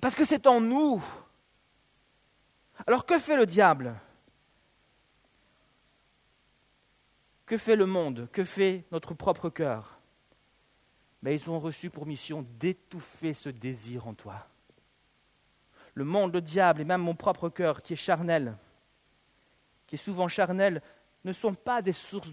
Parce 0.00 0.16
que 0.16 0.24
c'est 0.24 0.48
en 0.48 0.60
nous. 0.60 1.00
Alors 2.84 3.06
que 3.06 3.16
fait 3.20 3.36
le 3.36 3.46
diable? 3.46 3.94
Que 7.52 7.58
fait 7.58 7.76
le 7.76 7.84
monde? 7.84 8.30
Que 8.32 8.44
fait 8.44 8.86
notre 8.92 9.12
propre 9.12 9.50
cœur? 9.50 9.98
Mais 11.20 11.34
ils 11.34 11.50
ont 11.50 11.60
reçu 11.60 11.90
pour 11.90 12.06
mission 12.06 12.46
d'étouffer 12.58 13.34
ce 13.34 13.50
désir 13.50 14.06
en 14.06 14.14
toi. 14.14 14.46
Le 15.92 16.06
monde, 16.06 16.32
le 16.32 16.40
diable 16.40 16.80
et 16.80 16.86
même 16.86 17.02
mon 17.02 17.14
propre 17.14 17.50
cœur 17.50 17.82
qui 17.82 17.92
est 17.92 17.96
charnel, 17.96 18.56
qui 19.86 19.96
est 19.96 19.98
souvent 19.98 20.28
charnel, 20.28 20.80
ne 21.26 21.32
sont 21.34 21.52
pas 21.52 21.82
des 21.82 21.92
sources 21.92 22.32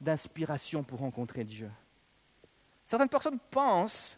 d'inspiration 0.00 0.84
pour 0.84 1.00
rencontrer 1.00 1.42
Dieu. 1.42 1.72
Certaines 2.86 3.08
personnes 3.08 3.40
pensent 3.50 4.16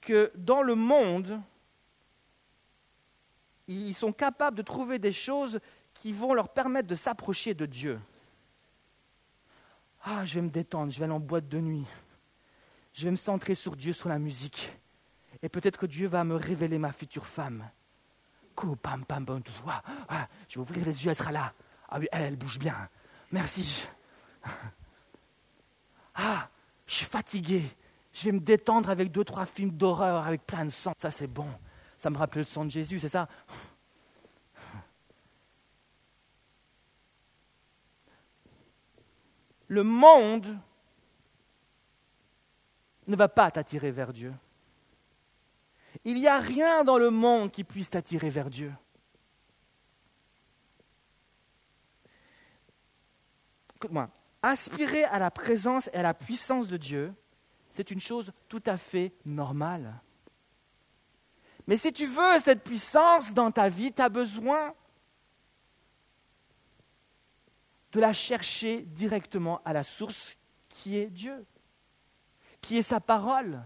que 0.00 0.32
dans 0.34 0.62
le 0.62 0.76
monde, 0.76 1.42
ils 3.66 3.94
sont 3.94 4.12
capables 4.12 4.56
de 4.56 4.62
trouver 4.62 4.98
des 4.98 5.12
choses 5.12 5.60
qui 5.92 6.14
vont 6.14 6.32
leur 6.32 6.48
permettre 6.48 6.88
de 6.88 6.94
s'approcher 6.94 7.52
de 7.52 7.66
Dieu. 7.66 8.00
Ah, 10.04 10.26
je 10.26 10.34
vais 10.34 10.42
me 10.42 10.50
détendre, 10.50 10.92
je 10.92 10.98
vais 10.98 11.04
aller 11.04 11.14
en 11.14 11.20
boîte 11.20 11.48
de 11.48 11.58
nuit. 11.58 11.86
Je 12.92 13.06
vais 13.06 13.10
me 13.10 13.16
centrer 13.16 13.54
sur 13.54 13.74
Dieu, 13.74 13.94
sur 13.94 14.10
la 14.10 14.18
musique. 14.18 14.70
Et 15.42 15.48
peut-être 15.48 15.78
que 15.78 15.86
Dieu 15.86 16.06
va 16.06 16.24
me 16.24 16.36
révéler 16.36 16.78
ma 16.78 16.92
future 16.92 17.26
femme. 17.26 17.68
pam, 18.54 19.04
pam, 19.04 19.24
pam, 19.24 19.42
ah, 20.08 20.28
je 20.48 20.56
vais 20.56 20.60
ouvrir 20.60 20.84
les 20.84 21.04
yeux, 21.04 21.10
elle 21.10 21.16
sera 21.16 21.32
là. 21.32 21.52
Ah 21.88 21.98
oui, 21.98 22.06
elle, 22.12 22.22
elle 22.22 22.36
bouge 22.36 22.58
bien. 22.58 22.88
Merci. 23.32 23.88
Ah, 26.16 26.48
je 26.86 26.94
suis 26.94 27.06
fatigué, 27.06 27.64
je 28.12 28.26
vais 28.26 28.30
me 28.30 28.38
détendre 28.38 28.88
avec 28.88 29.10
deux, 29.10 29.24
trois 29.24 29.46
films 29.46 29.72
d'horreur 29.72 30.24
avec 30.24 30.46
plein 30.46 30.64
de 30.64 30.70
sang, 30.70 30.92
ça 30.96 31.10
c'est 31.10 31.26
bon. 31.26 31.48
Ça 31.98 32.08
me 32.08 32.16
rappelle 32.16 32.42
le 32.42 32.46
sang 32.46 32.64
de 32.64 32.70
Jésus, 32.70 33.00
c'est 33.00 33.08
ça? 33.08 33.28
Le 39.68 39.82
monde 39.82 40.58
ne 43.06 43.16
va 43.16 43.28
pas 43.28 43.50
t'attirer 43.50 43.90
vers 43.90 44.12
Dieu. 44.12 44.32
Il 46.04 46.14
n'y 46.16 46.26
a 46.26 46.38
rien 46.38 46.84
dans 46.84 46.98
le 46.98 47.10
monde 47.10 47.50
qui 47.50 47.64
puisse 47.64 47.90
t'attirer 47.90 48.28
vers 48.28 48.50
Dieu. 48.50 48.72
Écoute-moi, 53.76 54.08
aspirer 54.42 55.04
à 55.04 55.18
la 55.18 55.30
présence 55.30 55.88
et 55.92 55.96
à 55.96 56.02
la 56.02 56.14
puissance 56.14 56.68
de 56.68 56.76
Dieu, 56.76 57.14
c'est 57.70 57.90
une 57.90 58.00
chose 58.00 58.32
tout 58.48 58.62
à 58.66 58.76
fait 58.76 59.12
normale. 59.24 60.00
Mais 61.66 61.76
si 61.76 61.92
tu 61.92 62.06
veux 62.06 62.40
cette 62.42 62.62
puissance 62.62 63.32
dans 63.32 63.50
ta 63.50 63.68
vie, 63.68 63.92
tu 63.92 64.02
as 64.02 64.08
besoin 64.08 64.74
de 67.94 68.00
la 68.00 68.12
chercher 68.12 68.82
directement 68.82 69.62
à 69.64 69.72
la 69.72 69.84
source 69.84 70.36
qui 70.68 70.98
est 70.98 71.06
Dieu, 71.06 71.46
qui 72.60 72.76
est 72.76 72.82
sa 72.82 72.98
parole. 72.98 73.62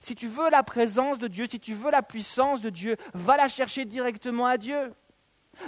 Si 0.00 0.16
tu 0.16 0.26
veux 0.26 0.50
la 0.50 0.64
présence 0.64 1.18
de 1.18 1.28
Dieu, 1.28 1.46
si 1.48 1.60
tu 1.60 1.74
veux 1.74 1.92
la 1.92 2.02
puissance 2.02 2.60
de 2.60 2.70
Dieu, 2.70 2.96
va 3.14 3.36
la 3.36 3.48
chercher 3.48 3.84
directement 3.84 4.46
à 4.46 4.58
Dieu. 4.58 4.92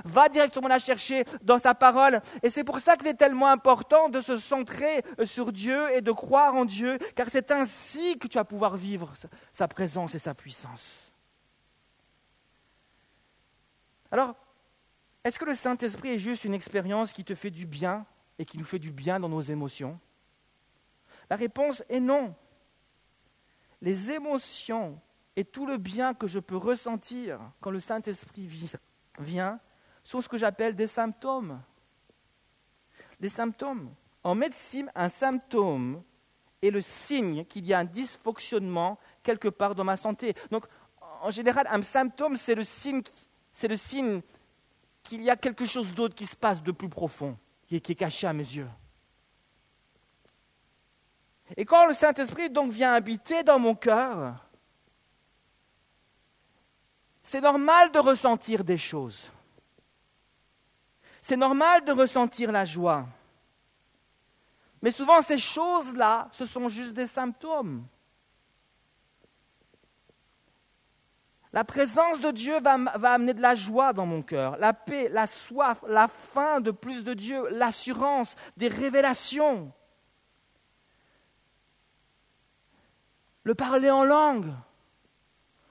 Va 0.05 0.29
directement 0.29 0.69
la 0.69 0.81
chercher 0.81 1.25
dans 1.43 1.59
sa 1.59 1.75
parole. 1.75 2.21
Et 2.43 2.51
c'est 2.51 2.65
pour 2.65 2.81
ça 2.81 2.97
qu'il 2.97 3.07
est 3.07 3.15
tellement 3.15 3.49
important 3.49 4.09
de 4.09 4.21
se 4.21 4.39
centrer 4.39 5.05
sur 5.25 5.53
Dieu 5.53 5.95
et 5.95 6.01
de 6.01 6.13
croire 6.13 6.57
en 6.57 6.65
Dieu, 6.65 6.99
car 7.15 7.29
c'est 7.31 7.53
ainsi 7.53 8.19
que 8.19 8.27
tu 8.27 8.39
vas 8.39 8.45
pouvoir 8.45 8.77
vivre 8.77 9.13
sa 9.53 9.69
présence 9.69 10.15
et 10.17 10.19
sa 10.19 10.35
puissance. 10.35 10.99
Alors, 14.11 14.35
est-ce 15.25 15.39
que 15.39 15.45
le 15.45 15.55
Saint-Esprit 15.55 16.11
est 16.11 16.19
juste 16.19 16.45
une 16.45 16.55
expérience 16.55 17.13
qui 17.13 17.25
te 17.25 17.35
fait 17.35 17.51
du 17.51 17.67
bien 17.67 18.07
et 18.39 18.45
qui 18.45 18.59
nous 18.59 18.65
fait 18.65 18.79
du 18.79 18.91
bien 18.91 19.21
dans 19.21 19.29
nos 19.29 19.41
émotions? 19.41 19.99
La 21.31 21.37
réponse 21.37 21.83
est 21.89 22.01
non 22.01 22.35
les 23.83 24.13
émotions 24.13 24.99
et 25.35 25.45
tout 25.45 25.67
le 25.67 25.77
bien 25.77 26.15
que 26.15 26.29
je 26.29 26.39
peux 26.39 26.57
ressentir 26.57 27.41
quand 27.61 27.71
le 27.71 27.81
Saint-Esprit 27.81 28.49
vient 29.19 29.59
sont 30.05 30.23
ce 30.23 30.29
que 30.29 30.39
j'appelle 30.39 30.75
des 30.75 30.87
symptômes. 30.87 31.61
Les 33.21 33.29
symptômes. 33.29 33.93
En 34.23 34.37
médecine, 34.37 34.91
un 34.95 35.09
symptôme 35.09 36.03
est 36.63 36.71
le 36.71 36.81
signe 36.81 37.45
qu'il 37.45 37.67
y 37.67 37.75
a 37.75 37.81
un 37.81 37.85
dysfonctionnement 37.85 38.99
quelque 39.25 39.49
part 39.49 39.75
dans 39.75 39.85
ma 39.85 39.97
santé. 39.97 40.35
Donc, 40.51 40.67
en 41.21 41.31
général, 41.31 41.67
un 41.69 41.83
symptôme, 41.83 42.37
c'est 42.37 42.55
le 42.55 42.65
signe, 42.65 43.03
c'est 43.53 43.69
le 43.69 43.77
signe 43.77 44.23
qu'il 45.03 45.23
y 45.23 45.31
a 45.31 45.37
quelque 45.37 45.67
chose 45.67 45.93
d'autre 45.95 46.15
qui 46.15 46.27
se 46.27 46.37
passe 46.37 46.63
de 46.63 46.73
plus 46.73 46.89
profond, 46.89 47.37
qui 47.67 47.77
est 47.77 47.95
caché 47.95 48.27
à 48.27 48.33
mes 48.33 48.45
yeux. 48.45 48.69
Et 51.57 51.65
quand 51.65 51.87
le 51.87 51.95
Saint-Esprit 51.95 52.51
donc 52.51 52.73
vient 52.73 52.95
habiter 52.95 53.43
dans 53.43 53.59
mon 53.59 53.75
cœur, 53.75 54.35
c'est 57.23 57.41
normal 57.41 57.93
de 57.93 57.99
ressentir 57.99 58.65
des 58.65 58.79
choses. 58.79 59.31
C'est 61.21 61.37
normal 61.37 61.85
de 61.85 61.93
ressentir 61.93 62.51
la 62.51 62.65
joie. 62.65 63.07
Mais 64.81 64.91
souvent, 64.91 65.23
ces 65.23 65.39
choses-là, 65.39 66.29
ce 66.33 66.45
sont 66.45 66.69
juste 66.69 66.93
des 66.93 67.07
symptômes. 67.07 67.87
La 71.53 71.65
présence 71.65 72.21
de 72.21 72.31
Dieu 72.31 72.61
va, 72.61 72.75
amener 73.13 73.35
de 73.35 73.43
la 73.43 73.55
joie 73.55 73.93
dans 73.93 74.07
mon 74.07 74.23
cœur, 74.23 74.57
la 74.59 74.73
paix, 74.73 75.09
la 75.11 75.27
soif, 75.27 75.83
la 75.87 76.09
faim 76.09 76.61
de 76.61 76.71
plus 76.71 77.05
de 77.05 77.13
Dieu, 77.13 77.47
l'assurance, 77.51 78.35
des 78.57 78.69
révélations. 78.69 79.73
le 83.45 83.55
parler 83.55 83.91
en 83.91 84.05
langue. 84.05 84.53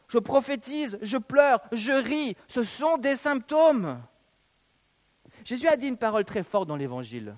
Je 0.07 0.19
prophétise, 0.19 0.97
je 1.01 1.17
pleure, 1.17 1.61
je 1.71 1.93
ris. 1.93 2.35
Ce 2.47 2.63
sont 2.63 2.97
des 2.97 3.15
symptômes. 3.15 4.01
Jésus 5.45 5.67
a 5.67 5.77
dit 5.77 5.87
une 5.87 5.97
parole 5.97 6.25
très 6.25 6.43
forte 6.43 6.67
dans 6.67 6.75
l'évangile 6.75 7.37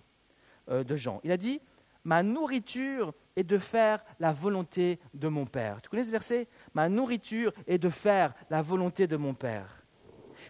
euh, 0.69 0.83
de 0.83 0.95
Jean. 0.95 1.21
Il 1.23 1.31
a 1.31 1.37
dit, 1.37 1.61
ma 2.03 2.23
nourriture 2.23 3.13
est 3.35 3.43
de 3.43 3.57
faire 3.57 4.03
la 4.19 4.33
volonté 4.33 4.99
de 5.13 5.27
mon 5.27 5.45
Père. 5.45 5.81
Tu 5.81 5.89
connais 5.89 6.03
ce 6.03 6.11
verset? 6.11 6.47
Ma 6.73 6.89
nourriture 6.89 7.53
est 7.67 7.77
de 7.77 7.89
faire 7.89 8.33
la 8.49 8.61
volonté 8.61 9.07
de 9.07 9.17
mon 9.17 9.33
Père. 9.33 9.83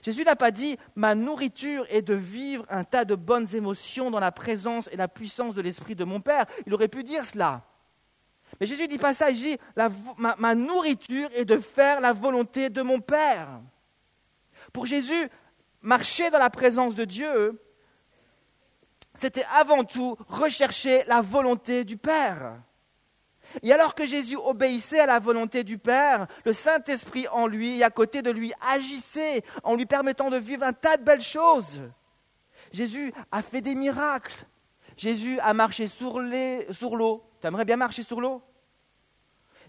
Jésus 0.01 0.23
n'a 0.23 0.35
pas 0.35 0.51
dit 0.51 0.77
ma 0.95 1.15
nourriture 1.15 1.85
est 1.89 2.01
de 2.01 2.13
vivre 2.13 2.65
un 2.69 2.83
tas 2.83 3.05
de 3.05 3.15
bonnes 3.15 3.47
émotions 3.55 4.11
dans 4.11 4.19
la 4.19 4.31
présence 4.31 4.89
et 4.91 4.97
la 4.97 5.07
puissance 5.07 5.55
de 5.55 5.61
l'Esprit 5.61 5.95
de 5.95 6.03
mon 6.03 6.19
Père. 6.19 6.45
Il 6.65 6.73
aurait 6.73 6.89
pu 6.89 7.03
dire 7.03 7.25
cela. 7.25 7.63
Mais 8.59 8.67
Jésus 8.67 8.87
dit 8.87 8.97
pas 8.97 9.13
ça, 9.13 9.31
il 9.31 9.37
dit 9.37 9.57
ma 10.17 10.55
nourriture 10.55 11.29
est 11.33 11.45
de 11.45 11.57
faire 11.57 12.01
la 12.01 12.13
volonté 12.13 12.69
de 12.69 12.81
mon 12.81 12.99
Père. 12.99 13.61
Pour 14.73 14.85
Jésus, 14.85 15.29
marcher 15.81 16.29
dans 16.29 16.39
la 16.39 16.49
présence 16.49 16.95
de 16.95 17.05
Dieu, 17.05 17.61
c'était 19.15 19.45
avant 19.55 19.83
tout 19.83 20.17
rechercher 20.27 21.03
la 21.07 21.21
volonté 21.21 21.83
du 21.83 21.97
Père. 21.97 22.59
Et 23.61 23.71
alors 23.71 23.95
que 23.95 24.05
Jésus 24.05 24.35
obéissait 24.35 24.99
à 24.99 25.05
la 25.05 25.19
volonté 25.19 25.63
du 25.63 25.77
Père, 25.77 26.27
le 26.45 26.53
Saint-Esprit 26.53 27.27
en 27.27 27.45
lui 27.45 27.79
et 27.79 27.83
à 27.83 27.89
côté 27.89 28.21
de 28.21 28.31
lui 28.31 28.51
agissait 28.61 29.43
en 29.63 29.75
lui 29.75 29.85
permettant 29.85 30.29
de 30.29 30.37
vivre 30.37 30.63
un 30.63 30.73
tas 30.73 30.97
de 30.97 31.03
belles 31.03 31.21
choses. 31.21 31.81
Jésus 32.71 33.13
a 33.31 33.41
fait 33.41 33.61
des 33.61 33.75
miracles. 33.75 34.45
Jésus 34.97 35.39
a 35.39 35.53
marché 35.53 35.87
sur 35.87 36.19
l'eau. 36.19 37.23
Tu 37.41 37.47
aimerais 37.47 37.65
bien 37.65 37.77
marcher 37.77 38.03
sur 38.03 38.19
l'eau? 38.19 38.41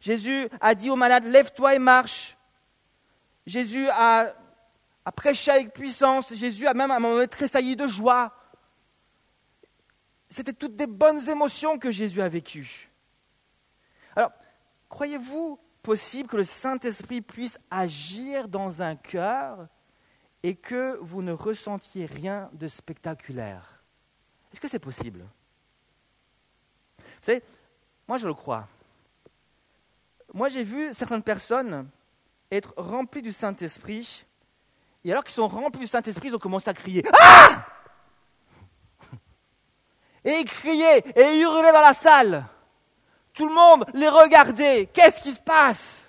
Jésus 0.00 0.48
a 0.60 0.74
dit 0.74 0.90
aux 0.90 0.96
malades, 0.96 1.24
lève-toi 1.24 1.74
et 1.74 1.78
marche. 1.78 2.36
Jésus 3.46 3.88
a, 3.90 4.34
prêché 5.16 5.50
avec 5.50 5.72
puissance. 5.72 6.32
Jésus 6.32 6.66
a 6.66 6.74
même 6.74 6.90
à 6.90 6.96
un 6.96 6.98
moment 6.98 7.14
donné 7.14 7.28
tressailli 7.28 7.76
de 7.76 7.86
joie. 7.86 8.34
C'était 10.28 10.52
toutes 10.52 10.76
des 10.76 10.86
bonnes 10.86 11.28
émotions 11.28 11.78
que 11.78 11.90
Jésus 11.90 12.20
a 12.20 12.28
vécues. 12.28 12.90
Croyez-vous 14.88 15.58
possible 15.82 16.28
que 16.28 16.36
le 16.36 16.44
Saint-Esprit 16.44 17.20
puisse 17.20 17.58
agir 17.70 18.48
dans 18.48 18.82
un 18.82 18.96
cœur 18.96 19.68
et 20.42 20.54
que 20.54 20.98
vous 21.00 21.22
ne 21.22 21.32
ressentiez 21.32 22.06
rien 22.06 22.50
de 22.52 22.68
spectaculaire? 22.68 23.82
Est-ce 24.52 24.60
que 24.60 24.68
c'est 24.68 24.78
possible? 24.78 25.24
Vous 26.98 27.04
savez, 27.22 27.42
moi, 28.06 28.18
je 28.18 28.26
le 28.26 28.34
crois. 28.34 28.68
Moi, 30.32 30.48
j'ai 30.48 30.62
vu 30.62 30.92
certaines 30.92 31.22
personnes 31.22 31.88
être 32.50 32.74
remplies 32.76 33.22
du 33.22 33.32
Saint-Esprit, 33.32 34.24
et 35.04 35.10
alors 35.10 35.24
qu'ils 35.24 35.34
sont 35.34 35.48
remplis 35.48 35.80
du 35.80 35.86
Saint-Esprit, 35.86 36.28
ils 36.28 36.34
ont 36.34 36.38
commencé 36.38 36.68
à 36.68 36.74
crier 36.74 37.04
Ah 37.12 37.66
Et 40.24 40.38
ils 40.40 40.44
criaient 40.44 41.04
et 41.14 41.36
ils 41.36 41.42
hurlaient 41.42 41.72
dans 41.72 41.82
la 41.82 41.92
salle. 41.92 42.46
Tout 43.34 43.48
le 43.48 43.54
monde 43.54 43.84
les 43.92 44.08
regardait. 44.08 44.86
Qu'est-ce 44.86 45.20
qui 45.20 45.32
se 45.32 45.40
passe? 45.40 46.02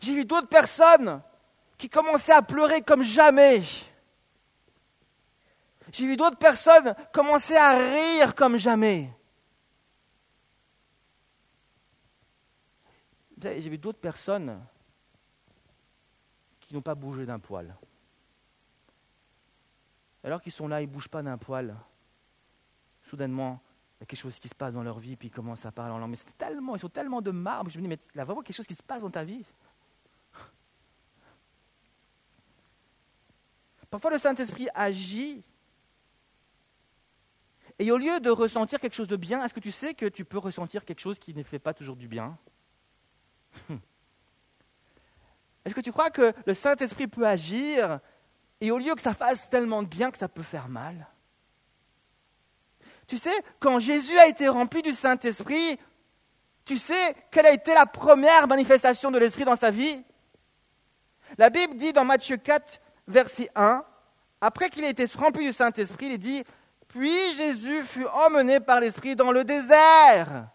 J'ai 0.00 0.12
vu 0.12 0.24
d'autres 0.24 0.48
personnes 0.48 1.22
qui 1.78 1.88
commençaient 1.88 2.32
à 2.32 2.42
pleurer 2.42 2.82
comme 2.82 3.02
jamais. 3.02 3.62
J'ai 5.92 6.06
vu 6.06 6.16
d'autres 6.16 6.36
personnes 6.36 6.94
commencer 7.12 7.56
à 7.56 7.78
rire 7.78 8.34
comme 8.34 8.56
jamais. 8.56 9.10
J'ai 13.40 13.70
vu 13.70 13.78
d'autres 13.78 14.00
personnes 14.00 14.60
qui 16.60 16.74
n'ont 16.74 16.82
pas 16.82 16.94
bougé 16.94 17.24
d'un 17.24 17.38
poil. 17.38 17.76
Alors 20.24 20.40
qu'ils 20.40 20.52
sont 20.52 20.66
là, 20.66 20.80
ils 20.80 20.88
ne 20.88 20.92
bougent 20.92 21.08
pas 21.08 21.22
d'un 21.22 21.38
poil. 21.38 21.76
Soudainement, 23.08 23.60
a 24.04 24.06
quelque 24.06 24.20
chose 24.20 24.38
qui 24.38 24.48
se 24.48 24.54
passe 24.54 24.72
dans 24.72 24.82
leur 24.82 24.98
vie, 24.98 25.16
puis 25.16 25.28
ils 25.28 25.30
commencent 25.30 25.66
à 25.66 25.72
parler 25.72 25.92
en 25.92 25.98
langue. 25.98 26.10
Mais 26.10 26.16
c'est 26.16 26.36
tellement, 26.38 26.76
ils 26.76 26.80
sont 26.80 26.88
tellement 26.88 27.20
de 27.20 27.30
marbre. 27.30 27.70
Je 27.70 27.78
me 27.78 27.82
dis, 27.82 27.88
mais 27.88 27.98
il 28.14 28.18
y 28.18 28.20
a 28.20 28.24
vraiment 28.24 28.42
quelque 28.42 28.56
chose 28.56 28.66
qui 28.66 28.74
se 28.74 28.82
passe 28.82 29.00
dans 29.00 29.10
ta 29.10 29.24
vie. 29.24 29.44
Parfois, 33.90 34.10
le 34.10 34.18
Saint-Esprit 34.18 34.68
agit 34.74 35.44
et 37.78 37.90
au 37.90 37.98
lieu 37.98 38.20
de 38.20 38.30
ressentir 38.30 38.78
quelque 38.78 38.94
chose 38.94 39.08
de 39.08 39.16
bien, 39.16 39.44
est-ce 39.44 39.52
que 39.54 39.60
tu 39.60 39.72
sais 39.72 39.94
que 39.94 40.06
tu 40.06 40.24
peux 40.24 40.38
ressentir 40.38 40.84
quelque 40.84 41.00
chose 41.00 41.18
qui 41.18 41.34
ne 41.34 41.42
fait 41.42 41.58
pas 41.58 41.74
toujours 41.74 41.96
du 41.96 42.06
bien? 42.06 42.38
Est-ce 45.64 45.74
que 45.74 45.80
tu 45.80 45.90
crois 45.92 46.10
que 46.10 46.32
le 46.46 46.54
Saint-Esprit 46.54 47.08
peut 47.08 47.26
agir? 47.26 47.98
Et 48.60 48.70
au 48.70 48.78
lieu 48.78 48.94
que 48.94 49.02
ça 49.02 49.14
fasse 49.14 49.48
tellement 49.48 49.82
de 49.82 49.88
bien 49.88 50.10
que 50.10 50.18
ça 50.18 50.28
peut 50.28 50.42
faire 50.42 50.68
mal? 50.68 51.08
Tu 53.06 53.18
sais, 53.18 53.34
quand 53.60 53.78
Jésus 53.78 54.18
a 54.18 54.26
été 54.26 54.48
rempli 54.48 54.82
du 54.82 54.92
Saint-Esprit, 54.92 55.78
tu 56.64 56.78
sais 56.78 57.14
quelle 57.30 57.46
a 57.46 57.52
été 57.52 57.74
la 57.74 57.86
première 57.86 58.48
manifestation 58.48 59.10
de 59.10 59.18
l'Esprit 59.18 59.44
dans 59.44 59.56
sa 59.56 59.70
vie? 59.70 60.02
La 61.36 61.50
Bible 61.50 61.76
dit 61.76 61.92
dans 61.92 62.04
Matthieu 62.04 62.36
4, 62.36 62.80
verset 63.06 63.50
1, 63.54 63.84
après 64.40 64.70
qu'il 64.70 64.84
ait 64.84 64.90
été 64.90 65.04
rempli 65.16 65.44
du 65.44 65.52
Saint-Esprit, 65.52 66.06
il 66.06 66.18
dit, 66.18 66.44
puis 66.88 67.34
Jésus 67.34 67.82
fut 67.82 68.06
emmené 68.06 68.60
par 68.60 68.80
l'Esprit 68.80 69.16
dans 69.16 69.32
le 69.32 69.44
désert 69.44 70.48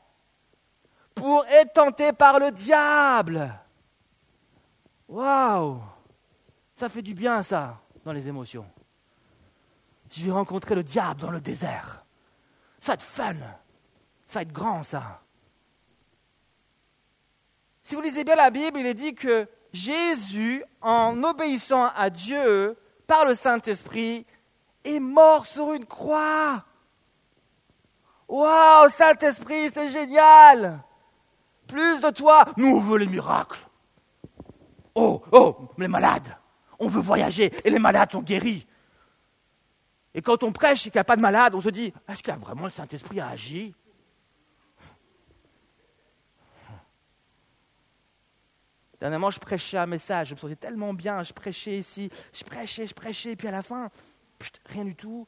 pour 1.13 1.45
être 1.47 1.73
tenté 1.73 2.13
par 2.13 2.39
le 2.39 2.51
diable. 2.51 3.53
Waouh 5.07 5.81
Ça 6.75 6.87
fait 6.87 7.01
du 7.01 7.13
bien 7.13 7.43
ça, 7.43 7.79
dans 8.05 8.13
les 8.13 8.27
émotions. 8.27 8.65
Je 10.11 10.23
vais 10.23 10.31
rencontrer 10.31 10.75
le 10.75 10.83
diable 10.83 11.19
dans 11.21 11.31
le 11.31 11.41
désert. 11.41 12.05
Ça 12.89 12.93
va 12.93 12.95
être 12.95 13.03
fun. 13.03 13.35
Ça 14.25 14.39
va 14.39 14.41
être 14.41 14.51
grand, 14.51 14.81
ça. 14.81 15.21
Si 17.83 17.93
vous 17.93 18.01
lisez 18.01 18.23
bien 18.23 18.35
la 18.35 18.49
Bible, 18.49 18.79
il 18.79 18.87
est 18.87 18.95
dit 18.95 19.13
que 19.13 19.47
Jésus, 19.71 20.63
en 20.81 21.21
obéissant 21.21 21.91
à 21.95 22.09
Dieu 22.09 22.75
par 23.05 23.25
le 23.25 23.35
Saint-Esprit, 23.35 24.25
est 24.83 24.99
mort 24.99 25.45
sur 25.45 25.73
une 25.73 25.85
croix. 25.85 26.65
Waouh, 28.27 28.89
Saint-Esprit, 28.89 29.69
c'est 29.71 29.89
génial. 29.89 30.81
Plus 31.67 32.01
de 32.01 32.09
toi, 32.09 32.45
nous 32.57 32.77
on 32.77 32.79
veut 32.79 32.97
les 32.97 33.07
miracles. 33.07 33.59
Oh, 34.95 35.21
oh, 35.31 35.69
les 35.77 35.87
malades. 35.87 36.35
On 36.79 36.87
veut 36.87 37.01
voyager 37.01 37.53
et 37.63 37.69
les 37.69 37.77
malades 37.77 38.13
sont 38.13 38.23
guéris. 38.23 38.65
Et 40.13 40.21
quand 40.21 40.43
on 40.43 40.51
prêche 40.51 40.87
et 40.87 40.89
qu'il 40.89 40.97
n'y 40.97 41.01
a 41.01 41.05
pas 41.05 41.15
de 41.15 41.21
malade, 41.21 41.55
on 41.55 41.61
se 41.61 41.69
dit 41.69 41.93
Est-ce 42.07 42.29
a 42.31 42.35
vraiment 42.35 42.65
le 42.65 42.71
Saint-Esprit 42.71 43.19
à 43.19 43.29
agir? 43.29 43.73
Dernièrement, 48.99 49.31
je 49.31 49.39
prêchais 49.39 49.77
un 49.77 49.85
message, 49.85 50.29
je 50.29 50.33
me 50.33 50.39
sentais 50.39 50.57
tellement 50.57 50.93
bien, 50.93 51.23
je 51.23 51.31
prêchais 51.31 51.77
ici, 51.77 52.09
je 52.33 52.43
prêchais, 52.43 52.85
je 52.85 52.93
prêchais, 52.93 53.31
et 53.31 53.35
puis 53.37 53.47
à 53.47 53.51
la 53.51 53.63
fin, 53.63 53.89
rien 54.65 54.83
du 54.83 54.95
tout, 54.95 55.25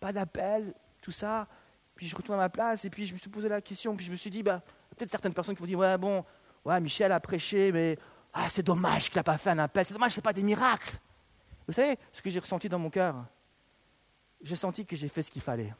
pas 0.00 0.12
d'appel, 0.12 0.72
tout 1.02 1.10
ça. 1.10 1.46
Puis 1.94 2.06
je 2.06 2.16
retourne 2.16 2.38
à 2.38 2.42
ma 2.42 2.48
place, 2.48 2.86
et 2.86 2.90
puis 2.90 3.06
je 3.06 3.12
me 3.12 3.18
suis 3.18 3.28
posé 3.28 3.50
la 3.50 3.60
question, 3.60 3.94
puis 3.96 4.06
je 4.06 4.10
me 4.10 4.16
suis 4.16 4.30
dit, 4.30 4.42
bah, 4.42 4.62
peut-être 4.96 5.10
certaines 5.10 5.34
personnes 5.34 5.54
qui 5.54 5.60
vont 5.60 5.66
dire, 5.66 5.78
ouais, 5.78 5.98
bon, 5.98 6.24
ouais, 6.64 6.80
Michel 6.80 7.12
a 7.12 7.20
prêché, 7.20 7.70
mais 7.70 7.98
ah, 8.32 8.48
c'est 8.48 8.62
dommage 8.62 9.10
qu'il 9.10 9.18
n'a 9.18 9.24
pas 9.24 9.36
fait 9.36 9.50
un 9.50 9.58
appel, 9.58 9.84
c'est 9.84 9.94
dommage 9.94 10.14
qu'il 10.14 10.20
n'y 10.20 10.22
ait 10.22 10.30
pas 10.30 10.32
des 10.32 10.42
miracles. 10.42 10.96
Vous 11.66 11.74
savez 11.74 11.98
ce 12.14 12.22
que 12.22 12.30
j'ai 12.30 12.38
ressenti 12.38 12.68
dans 12.68 12.78
mon 12.78 12.90
cœur? 12.90 13.26
J'ai 14.46 14.56
senti 14.56 14.86
que 14.86 14.94
j'ai 14.94 15.08
fait 15.08 15.22
ce 15.22 15.30
qu'il 15.30 15.42
fallait. 15.42 15.74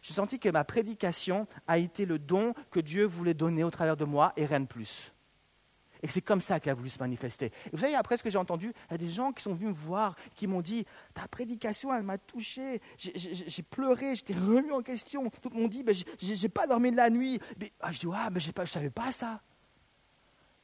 J'ai 0.00 0.14
senti 0.14 0.38
que 0.38 0.48
ma 0.48 0.62
prédication 0.62 1.48
a 1.66 1.78
été 1.78 2.06
le 2.06 2.18
don 2.18 2.54
que 2.70 2.78
Dieu 2.78 3.04
voulait 3.04 3.34
donner 3.34 3.64
au 3.64 3.70
travers 3.70 3.96
de 3.96 4.04
moi 4.04 4.32
et 4.36 4.46
rien 4.46 4.60
de 4.60 4.66
plus. 4.66 5.12
Et 6.00 6.08
c'est 6.08 6.20
comme 6.20 6.40
ça 6.40 6.60
qu'il 6.60 6.70
a 6.70 6.74
voulu 6.74 6.90
se 6.90 7.00
manifester. 7.00 7.50
Vous 7.72 7.78
savez, 7.78 7.96
après 7.96 8.16
ce 8.16 8.22
que 8.22 8.30
j'ai 8.30 8.38
entendu, 8.38 8.72
il 8.88 8.92
y 8.92 8.94
a 8.94 8.98
des 8.98 9.10
gens 9.10 9.32
qui 9.32 9.42
sont 9.42 9.52
venus 9.54 9.70
me 9.70 9.74
voir, 9.74 10.14
qui 10.36 10.46
m'ont 10.46 10.60
dit 10.60 10.86
Ta 11.12 11.26
prédication, 11.26 11.92
elle 11.92 12.04
m'a 12.04 12.18
touché. 12.18 12.80
J'ai 12.96 13.62
pleuré, 13.62 14.14
j'étais 14.14 14.34
remis 14.34 14.70
en 14.70 14.82
question. 14.82 15.28
Tout 15.28 15.48
le 15.48 15.60
monde 15.60 15.70
dit 15.70 15.82
ben, 15.82 15.94
J'ai 16.20 16.48
pas 16.48 16.68
dormi 16.68 16.92
de 16.92 16.96
la 16.96 17.10
nuit. 17.10 17.40
Mais, 17.58 17.72
ah, 17.80 17.90
je 17.90 18.00
dis 18.00 18.06
Ah, 18.14 18.28
mais 18.30 18.38
je 18.38 18.52
ne 18.56 18.64
savais 18.66 18.90
pas 18.90 19.10
ça. 19.10 19.40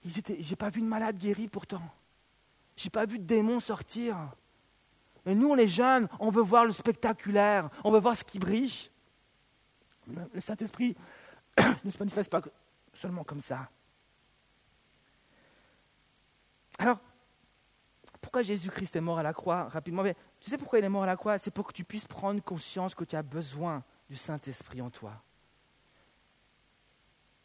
J'ai 0.04 0.56
pas 0.56 0.70
vu 0.70 0.80
de 0.82 0.86
malade 0.86 1.18
guéri 1.18 1.48
pourtant. 1.48 1.82
J'ai 2.76 2.90
pas 2.90 3.06
vu 3.06 3.18
de 3.18 3.24
démon 3.24 3.58
sortir. 3.58 4.16
Mais 5.24 5.34
nous, 5.34 5.54
les 5.54 5.68
jeunes, 5.68 6.08
on 6.18 6.30
veut 6.30 6.42
voir 6.42 6.64
le 6.64 6.72
spectaculaire, 6.72 7.68
on 7.84 7.92
veut 7.92 8.00
voir 8.00 8.16
ce 8.16 8.24
qui 8.24 8.38
brille. 8.38 8.90
Le 10.06 10.40
Saint-Esprit 10.40 10.96
ne 11.84 11.90
se 11.90 11.98
manifeste 11.98 12.30
pas 12.30 12.42
seulement 12.94 13.24
comme 13.24 13.40
ça. 13.40 13.68
Alors, 16.78 16.98
pourquoi 18.20 18.42
Jésus-Christ 18.42 18.96
est 18.96 19.00
mort 19.00 19.18
à 19.18 19.22
la 19.22 19.32
croix 19.32 19.68
Rapidement, 19.68 20.02
tu 20.40 20.50
sais 20.50 20.58
pourquoi 20.58 20.78
il 20.78 20.84
est 20.84 20.88
mort 20.88 21.04
à 21.04 21.06
la 21.06 21.16
croix? 21.16 21.38
C'est 21.38 21.50
pour 21.50 21.66
que 21.66 21.72
tu 21.72 21.84
puisses 21.84 22.06
prendre 22.06 22.42
conscience 22.42 22.94
que 22.94 23.04
tu 23.04 23.14
as 23.14 23.22
besoin 23.22 23.84
du 24.08 24.16
Saint-Esprit 24.16 24.80
en 24.80 24.90
toi. 24.90 25.22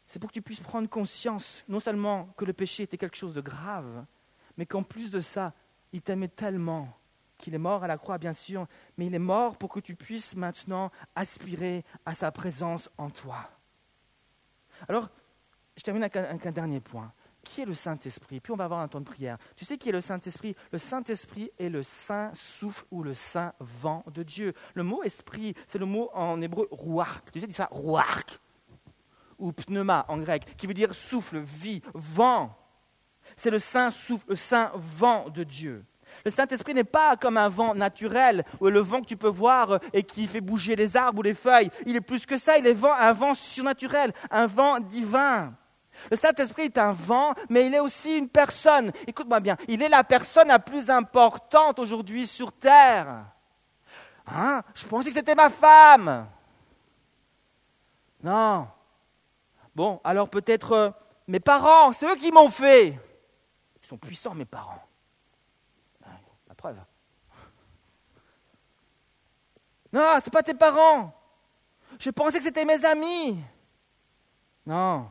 C'est 0.08 0.18
pour 0.18 0.30
que 0.30 0.34
tu 0.34 0.42
puisses 0.42 0.60
prendre 0.60 0.88
conscience, 0.88 1.62
non 1.68 1.80
seulement 1.80 2.26
que 2.36 2.44
le 2.44 2.52
péché 2.52 2.84
était 2.84 2.96
quelque 2.96 3.16
chose 3.16 3.34
de 3.34 3.40
grave, 3.40 4.04
mais 4.56 4.66
qu'en 4.66 4.82
plus 4.82 5.10
de 5.10 5.20
ça, 5.20 5.52
il 5.92 6.00
t'aimait 6.00 6.28
tellement 6.28 6.96
qu'il 7.38 7.54
est 7.54 7.58
mort 7.58 7.84
à 7.84 7.86
la 7.86 7.96
croix, 7.96 8.18
bien 8.18 8.32
sûr, 8.32 8.66
mais 8.96 9.06
il 9.06 9.14
est 9.14 9.20
mort 9.20 9.56
pour 9.56 9.70
que 9.70 9.80
tu 9.80 9.94
puisses 9.94 10.34
maintenant 10.34 10.90
aspirer 11.14 11.84
à 12.04 12.14
sa 12.14 12.30
présence 12.30 12.90
en 12.98 13.08
toi. 13.10 13.48
Alors, 14.88 15.08
je 15.76 15.82
termine 15.82 16.02
avec 16.02 16.16
un, 16.16 16.52
dernier 16.52 16.80
point. 16.80 17.12
Qui 17.42 17.62
est 17.62 17.64
le 17.64 17.74
Saint-Esprit? 17.74 18.40
Puis 18.40 18.52
on 18.52 18.56
va 18.56 18.64
avoir 18.64 18.80
un 18.80 18.88
temps 18.88 19.00
de 19.00 19.06
prière. 19.06 19.38
Tu 19.56 19.64
sais 19.64 19.78
qui 19.78 19.88
est 19.88 19.92
le 19.92 20.00
Saint-Esprit? 20.00 20.54
Le 20.72 20.78
Saint-Esprit 20.78 21.50
est 21.58 21.68
le 21.68 21.82
saint 21.82 22.32
souffle 22.34 22.84
ou 22.90 23.02
le 23.02 23.14
saint 23.14 23.54
vent 23.60 24.04
de 24.12 24.22
Dieu. 24.22 24.54
Le 24.74 24.82
mot 24.82 25.02
esprit, 25.04 25.54
c'est 25.66 25.78
le 25.78 25.86
mot 25.86 26.10
en 26.14 26.42
hébreu 26.42 26.68
ruach. 26.70 27.22
Tu 27.32 27.40
sais, 27.40 27.46
dis 27.46 27.54
ça, 27.54 27.68
ruach. 27.70 28.40
Ou 29.38 29.52
pneuma 29.52 30.04
en 30.08 30.18
grec, 30.18 30.56
qui 30.56 30.66
veut 30.66 30.74
dire 30.74 30.92
souffle, 30.92 31.38
vie, 31.38 31.80
vent. 31.94 32.58
C'est 33.36 33.50
le 33.50 33.60
saint 33.60 33.92
souffle, 33.92 34.30
le 34.30 34.36
saint 34.36 34.72
vent 34.74 35.28
de 35.30 35.44
Dieu. 35.44 35.84
Le 36.24 36.30
Saint-Esprit 36.30 36.74
n'est 36.74 36.84
pas 36.84 37.16
comme 37.16 37.36
un 37.36 37.48
vent 37.48 37.74
naturel, 37.74 38.44
le 38.60 38.80
vent 38.80 39.00
que 39.00 39.06
tu 39.06 39.16
peux 39.16 39.28
voir 39.28 39.72
euh, 39.72 39.78
et 39.92 40.02
qui 40.02 40.26
fait 40.26 40.40
bouger 40.40 40.76
les 40.76 40.96
arbres 40.96 41.20
ou 41.20 41.22
les 41.22 41.34
feuilles. 41.34 41.70
Il 41.86 41.96
est 41.96 42.00
plus 42.00 42.26
que 42.26 42.36
ça, 42.36 42.58
il 42.58 42.66
est 42.66 42.76
un 42.84 43.12
vent 43.12 43.34
surnaturel, 43.34 44.12
un 44.30 44.46
vent 44.46 44.80
divin. 44.80 45.54
Le 46.10 46.16
Saint-Esprit 46.16 46.64
est 46.64 46.78
un 46.78 46.92
vent, 46.92 47.34
mais 47.48 47.66
il 47.66 47.74
est 47.74 47.80
aussi 47.80 48.16
une 48.16 48.28
personne. 48.28 48.92
Écoute-moi 49.06 49.40
bien, 49.40 49.56
il 49.66 49.82
est 49.82 49.88
la 49.88 50.04
personne 50.04 50.48
la 50.48 50.58
plus 50.58 50.90
importante 50.90 51.78
aujourd'hui 51.78 52.26
sur 52.26 52.52
Terre. 52.52 53.24
Hein? 54.26 54.62
Je 54.74 54.84
pensais 54.86 55.08
que 55.10 55.16
c'était 55.16 55.34
ma 55.34 55.50
femme. 55.50 56.26
Non. 58.22 58.68
Bon, 59.74 60.00
alors 60.04 60.28
peut-être 60.28 60.72
euh, 60.72 60.90
mes 61.26 61.40
parents, 61.40 61.92
c'est 61.92 62.06
eux 62.06 62.16
qui 62.16 62.32
m'ont 62.32 62.48
fait. 62.48 62.98
Ils 63.82 63.86
sont 63.86 63.96
puissants, 63.98 64.34
mes 64.34 64.44
parents 64.44 64.87
preuve. 66.58 66.76
Non, 69.90 70.20
ce 70.22 70.28
pas 70.28 70.42
tes 70.42 70.52
parents. 70.52 71.14
Je 71.98 72.10
pensais 72.10 72.38
que 72.38 72.44
c'était 72.44 72.66
mes 72.66 72.84
amis. 72.84 73.38
Non. 74.66 75.10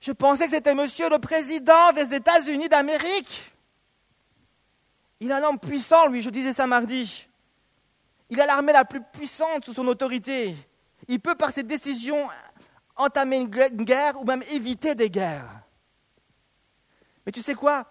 Je 0.00 0.10
pensais 0.10 0.46
que 0.46 0.50
c'était 0.50 0.74
monsieur 0.74 1.08
le 1.08 1.18
président 1.20 1.92
des 1.92 2.12
États-Unis 2.12 2.68
d'Amérique. 2.68 3.52
Il 5.20 5.30
a 5.30 5.36
un 5.36 5.42
homme 5.42 5.58
puissant, 5.58 6.08
lui, 6.08 6.22
je 6.22 6.30
disais 6.30 6.52
ça 6.52 6.66
mardi. 6.66 7.28
Il 8.30 8.40
a 8.40 8.46
l'armée 8.46 8.72
la 8.72 8.84
plus 8.84 9.02
puissante 9.02 9.64
sous 9.64 9.74
son 9.74 9.86
autorité. 9.86 10.56
Il 11.06 11.20
peut, 11.20 11.34
par 11.34 11.50
ses 11.50 11.62
décisions, 11.62 12.28
entamer 12.96 13.36
une 13.36 13.48
guerre 13.48 14.20
ou 14.20 14.24
même 14.24 14.42
éviter 14.50 14.94
des 14.94 15.10
guerres. 15.10 15.62
Mais 17.24 17.32
tu 17.32 17.42
sais 17.42 17.54
quoi? 17.54 17.86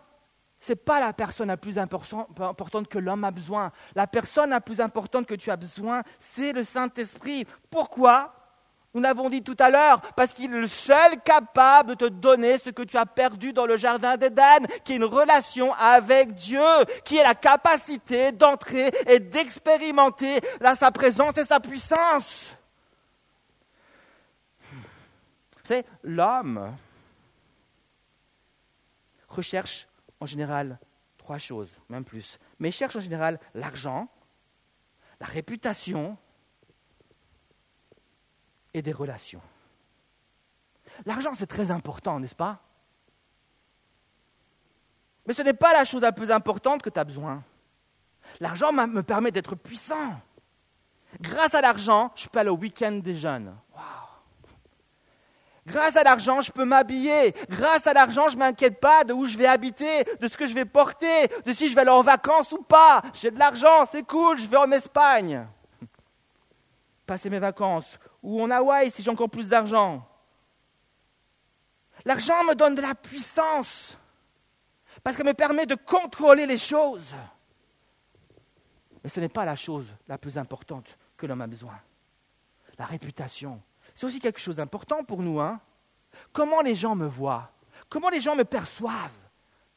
N'est 0.69 0.75
pas 0.75 0.99
la 0.99 1.13
personne 1.13 1.47
la 1.47 1.57
plus 1.57 1.77
importante 1.77 2.87
que 2.87 2.99
l'homme 2.99 3.23
a 3.23 3.31
besoin. 3.31 3.71
La 3.95 4.07
personne 4.07 4.49
la 4.49 4.61
plus 4.61 4.81
importante 4.81 5.25
que 5.25 5.35
tu 5.35 5.51
as 5.51 5.57
besoin, 5.57 6.03
c'est 6.19 6.51
le 6.51 6.63
Saint-Esprit. 6.63 7.45
Pourquoi? 7.69 8.33
Nous 8.93 9.01
l'avons 9.01 9.29
dit 9.29 9.43
tout 9.43 9.55
à 9.59 9.69
l'heure, 9.69 10.01
parce 10.15 10.33
qu'il 10.33 10.51
est 10.51 10.59
le 10.59 10.65
seul 10.65 11.21
capable 11.21 11.91
de 11.91 11.95
te 11.95 12.05
donner 12.05 12.57
ce 12.57 12.71
que 12.71 12.81
tu 12.81 12.97
as 12.97 13.05
perdu 13.05 13.53
dans 13.53 13.67
le 13.67 13.77
Jardin 13.77 14.17
d'Éden, 14.17 14.65
qui 14.83 14.93
est 14.93 14.95
une 14.95 15.03
relation 15.03 15.73
avec 15.73 16.33
Dieu, 16.33 16.63
qui 17.03 17.17
est 17.17 17.23
la 17.23 17.35
capacité 17.35 18.31
d'entrer 18.31 18.91
et 19.05 19.19
d'expérimenter 19.19 20.39
sa 20.75 20.89
présence 20.89 21.37
et 21.37 21.45
sa 21.45 21.59
puissance. 21.59 22.55
C'est 25.63 25.85
l'homme 26.01 26.75
recherche 29.27 29.87
en 30.19 30.25
général 30.25 30.79
trois 31.17 31.37
choses, 31.37 31.69
même 31.89 32.05
plus. 32.05 32.39
Mais 32.59 32.69
ils 32.69 32.73
cherchent 32.73 32.95
en 32.95 33.01
général 33.01 33.39
l'argent, 33.53 34.07
la 35.19 35.25
réputation 35.25 36.17
et 38.73 38.81
des 38.81 38.93
relations. 38.93 39.41
L'argent, 41.05 41.33
c'est 41.33 41.47
très 41.47 41.71
important, 41.71 42.19
n'est-ce 42.19 42.35
pas? 42.35 42.61
Mais 45.25 45.33
ce 45.33 45.41
n'est 45.41 45.53
pas 45.53 45.73
la 45.73 45.83
chose 45.83 46.01
la 46.01 46.11
plus 46.11 46.31
importante 46.31 46.81
que 46.81 46.89
tu 46.89 46.99
as 46.99 47.03
besoin. 47.03 47.43
L'argent 48.39 48.71
me 48.71 49.03
permet 49.03 49.31
d'être 49.31 49.55
puissant. 49.55 50.19
Grâce 51.19 51.53
à 51.53 51.61
l'argent, 51.61 52.11
je 52.15 52.27
peux 52.27 52.39
aller 52.39 52.49
au 52.49 52.57
week-end 52.57 52.93
des 52.93 53.15
jeunes. 53.15 53.55
Grâce 55.67 55.97
à 55.97 56.03
l'argent, 56.03 56.39
je 56.39 56.49
peux 56.49 56.63
m'habiller. 56.63 57.33
Grâce 57.49 57.85
à 57.87 57.93
l'argent, 57.93 58.29
je 58.29 58.35
ne 58.35 58.39
m'inquiète 58.39 58.79
pas 58.79 59.03
de 59.03 59.11
où 59.11 59.25
je 59.25 59.37
vais 59.37 59.47
habiter, 59.47 60.05
de 60.21 60.29
ce 60.29 60.37
que 60.37 60.47
je 60.47 60.53
vais 60.53 60.63
porter, 60.63 61.27
de 61.45 61.51
si 61.51 61.67
je 61.67 61.75
vais 61.75 61.81
aller 61.81 61.89
en 61.89 62.01
vacances 62.01 62.53
ou 62.53 62.61
pas. 62.61 63.01
J'ai 63.13 63.31
de 63.31 63.37
l'argent, 63.37 63.85
c'est 63.91 64.03
cool, 64.03 64.39
je 64.39 64.47
vais 64.47 64.55
en 64.55 64.71
Espagne. 64.71 65.45
passer 67.05 67.29
mes 67.29 67.39
vacances, 67.39 67.99
ou 68.23 68.41
en 68.41 68.49
Hawaï 68.49 68.89
si 68.91 69.03
j'ai 69.03 69.11
encore 69.11 69.29
plus 69.29 69.49
d'argent. 69.49 70.07
L'argent 72.05 72.45
me 72.45 72.55
donne 72.55 72.75
de 72.75 72.81
la 72.81 72.95
puissance, 72.95 73.97
parce 75.03 75.17
qu'elle 75.17 75.25
me 75.25 75.33
permet 75.33 75.65
de 75.65 75.75
contrôler 75.75 76.45
les 76.45 76.57
choses. 76.57 77.13
Mais 79.03 79.09
ce 79.09 79.19
n'est 79.19 79.27
pas 79.27 79.43
la 79.43 79.57
chose 79.57 79.87
la 80.07 80.17
plus 80.17 80.37
importante 80.37 80.97
que 81.17 81.25
l'homme 81.25 81.41
a 81.41 81.47
besoin. 81.47 81.77
La 82.79 82.85
réputation, 82.85 83.61
c'est 83.97 84.05
aussi 84.05 84.19
quelque 84.19 84.39
chose 84.39 84.55
d'important 84.55 85.03
pour 85.03 85.23
nous. 85.23 85.39
Hein 85.39 85.59
Comment 86.31 86.61
les 86.61 86.75
gens 86.75 86.95
me 86.95 87.07
voient 87.07 87.51
Comment 87.89 88.09
les 88.09 88.21
gens 88.21 88.35
me 88.35 88.45
perçoivent 88.45 88.93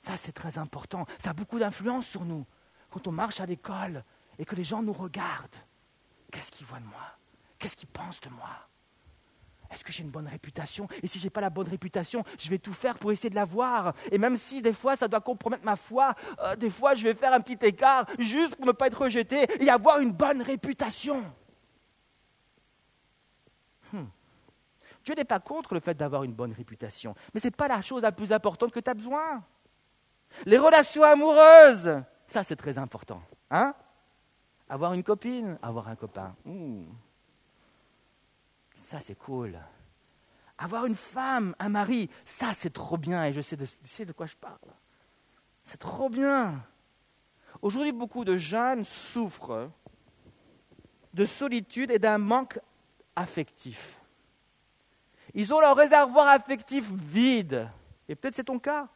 Ça, 0.03 0.19
c'est 0.19 0.33
très 0.33 0.59
important. 0.59 1.07
Ça 1.19 1.31
a 1.31 1.33
beaucoup 1.33 1.59
d'influence 1.59 2.05
sur 2.07 2.27
nous. 2.27 2.45
Quand 2.91 3.07
on 3.07 3.13
marche 3.13 3.41
à 3.41 3.47
l'école 3.47 4.05
et 4.39 4.45
que 4.45 4.55
les 4.55 4.63
gens 4.63 4.83
nous 4.83 4.93
regardent, 4.93 5.57
qu'est-ce 6.31 6.51
qu'ils 6.53 6.67
voient 6.67 6.81
de 6.81 6.85
moi? 6.85 7.17
Qu'est-ce 7.59 7.77
qu'ils 7.77 7.89
pensent 7.89 8.21
de 8.21 8.29
moi? 8.29 8.51
Est-ce 9.71 9.85
que 9.85 9.93
j'ai 9.93 10.03
une 10.03 10.11
bonne 10.11 10.29
réputation? 10.29 10.87
Et 11.03 11.07
si 11.07 11.19
je 11.19 11.25
n'ai 11.25 11.31
pas 11.31 11.41
la 11.41 11.49
bonne 11.49 11.69
réputation, 11.69 12.23
je 12.39 12.51
vais 12.51 12.59
tout 12.59 12.75
faire 12.75 12.99
pour 12.99 13.13
essayer 13.13 13.31
de 13.31 13.35
l'avoir. 13.37 13.95
Et 14.13 14.19
même 14.19 14.37
si 14.37 14.61
des 14.61 14.75
fois 14.75 14.97
ça 14.97 15.09
doit 15.09 15.21
compromettre 15.21 15.65
ma 15.65 15.77
foi, 15.77 16.15
euh, 16.41 16.57
des 16.57 16.69
fois 16.69 16.95
je 16.95 17.05
vais 17.05 17.15
faire 17.15 17.33
un 17.33 17.41
petit 17.41 17.65
écart 17.65 18.05
juste 18.19 18.57
pour 18.57 18.67
ne 18.67 18.73
pas 18.73 18.89
être 18.89 19.01
rejeté 19.01 19.47
et 19.63 19.71
avoir 19.71 20.01
une 20.01 20.13
bonne 20.13 20.43
réputation. 20.43 21.25
Hmm. 23.93 24.07
Dieu 25.05 25.15
n'est 25.15 25.25
pas 25.25 25.41
contre 25.41 25.75
le 25.75 25.81
fait 25.81 25.95
d'avoir 25.95 26.25
une 26.25 26.35
bonne 26.35 26.53
réputation, 26.53 27.15
mais 27.33 27.41
ce 27.41 27.47
n'est 27.47 27.53
pas 27.53 27.69
la 27.69 27.81
chose 27.81 28.03
la 28.03 28.13
plus 28.13 28.33
importante 28.33 28.73
que 28.73 28.81
tu 28.81 28.91
as 28.91 28.95
besoin. 28.95 29.43
Les 30.45 30.59
relations 30.59 31.03
amoureuses, 31.03 32.03
ça 32.27 32.45
c'est 32.45 32.57
très 32.57 32.79
important. 32.79 33.23
Hein? 33.51 33.75
Avoir 34.69 34.93
une 34.93 35.03
copine, 35.03 35.59
avoir 35.63 35.89
un 35.89 35.97
copain. 35.97 36.37
Hmm. 36.45 36.85
Ça, 38.91 38.99
c'est 38.99 39.15
cool. 39.15 39.57
Avoir 40.59 40.85
une 40.85 40.97
femme, 40.97 41.55
un 41.61 41.69
mari, 41.69 42.11
ça, 42.25 42.55
c'est 42.55 42.73
trop 42.73 42.99
bien. 42.99 43.25
Et 43.25 43.33
je 43.33 43.41
sais 43.41 43.57
de, 43.57 43.65
de 43.65 44.13
quoi 44.13 44.27
je 44.27 44.35
parle. 44.35 44.59
C'est 45.63 45.79
trop 45.79 46.09
bien. 46.09 46.61
Aujourd'hui, 47.63 47.93
beaucoup 47.93 48.25
de 48.25 48.37
jeunes 48.37 48.85
souffrent 48.85 49.71
de 51.15 51.25
solitude 51.25 51.93
et 51.93 52.01
d'un 52.01 52.19
manque 52.19 52.59
affectif. 53.17 53.99
Ils 55.35 55.53
ont 55.55 55.61
leur 55.61 55.77
réservoir 55.77 56.29
affectif 56.29 56.91
vide. 56.91 57.69
Et 58.09 58.15
peut-être 58.15 58.35
c'est 58.35 58.45
ton 58.45 58.59
cas. 58.59 58.89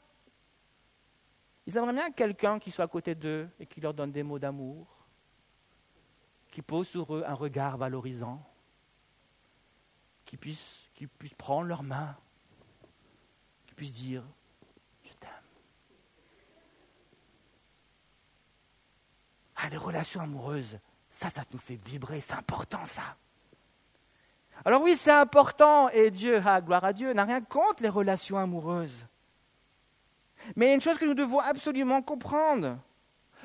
Ils 1.67 1.77
aimeraient 1.77 1.93
bien 1.93 2.11
quelqu'un 2.11 2.59
qui 2.59 2.71
soit 2.71 2.85
à 2.85 2.89
côté 2.89 3.15
d'eux 3.15 3.49
et 3.59 3.67
qui 3.67 3.81
leur 3.81 3.95
donne 3.95 4.13
des 4.13 4.23
mots 4.23 4.39
d'amour, 4.39 4.87
qui 6.51 6.63
pose 6.63 6.89
sur 6.89 7.15
eux 7.15 7.25
un 7.27 7.35
regard 7.35 7.77
valorisant 7.77 8.45
qui 10.25 10.37
puissent, 10.37 10.91
qui 10.95 11.07
puissent 11.07 11.35
prendre 11.35 11.67
leurs 11.67 11.83
mains, 11.83 12.17
qui 13.67 13.75
puissent 13.75 13.95
dire 13.95 14.25
Je 15.05 15.13
t'aime. 15.13 15.31
Ah, 19.57 19.69
les 19.69 19.77
relations 19.77 20.21
amoureuses, 20.21 20.79
ça, 21.11 21.31
ça 21.31 21.45
nous 21.53 21.59
fait 21.59 21.77
vibrer, 21.77 22.21
c'est 22.21 22.35
important 22.35 22.85
ça. 22.85 23.17
Alors 24.65 24.83
oui, 24.83 24.95
c'est 24.97 25.11
important, 25.11 25.89
et 25.91 26.11
Dieu, 26.11 26.41
ah, 26.45 26.61
gloire 26.61 26.85
à 26.85 26.93
Dieu, 26.93 27.13
n'a 27.13 27.25
rien 27.25 27.41
contre 27.41 27.83
les 27.83 27.89
relations 27.89 28.39
amoureuses. 28.39 29.07
Mais 30.57 30.67
il 30.67 30.69
y 30.69 30.73
a 30.73 30.75
une 30.75 30.81
chose 30.81 30.99
que 30.99 31.05
nous 31.05 31.15
devons 31.15 31.41
absolument 31.41 32.03
comprendre. 32.03 32.79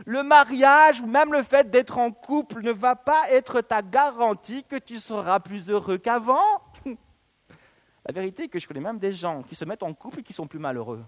Le 0.05 0.23
mariage 0.23 1.01
ou 1.01 1.07
même 1.07 1.33
le 1.33 1.43
fait 1.43 1.69
d'être 1.69 1.97
en 1.97 2.11
couple 2.11 2.61
ne 2.61 2.71
va 2.71 2.95
pas 2.95 3.29
être 3.31 3.61
ta 3.61 3.81
garantie 3.81 4.63
que 4.63 4.77
tu 4.77 4.97
seras 4.97 5.39
plus 5.39 5.69
heureux 5.69 5.97
qu'avant. 5.97 6.39
La 8.05 8.13
vérité 8.13 8.43
est 8.43 8.47
que 8.47 8.59
je 8.59 8.67
connais 8.67 8.79
même 8.79 8.97
des 8.97 9.11
gens 9.11 9.43
qui 9.43 9.55
se 9.55 9.65
mettent 9.65 9.83
en 9.83 9.93
couple 9.93 10.19
et 10.19 10.23
qui 10.23 10.33
sont 10.33 10.47
plus 10.47 10.59
malheureux. 10.59 11.03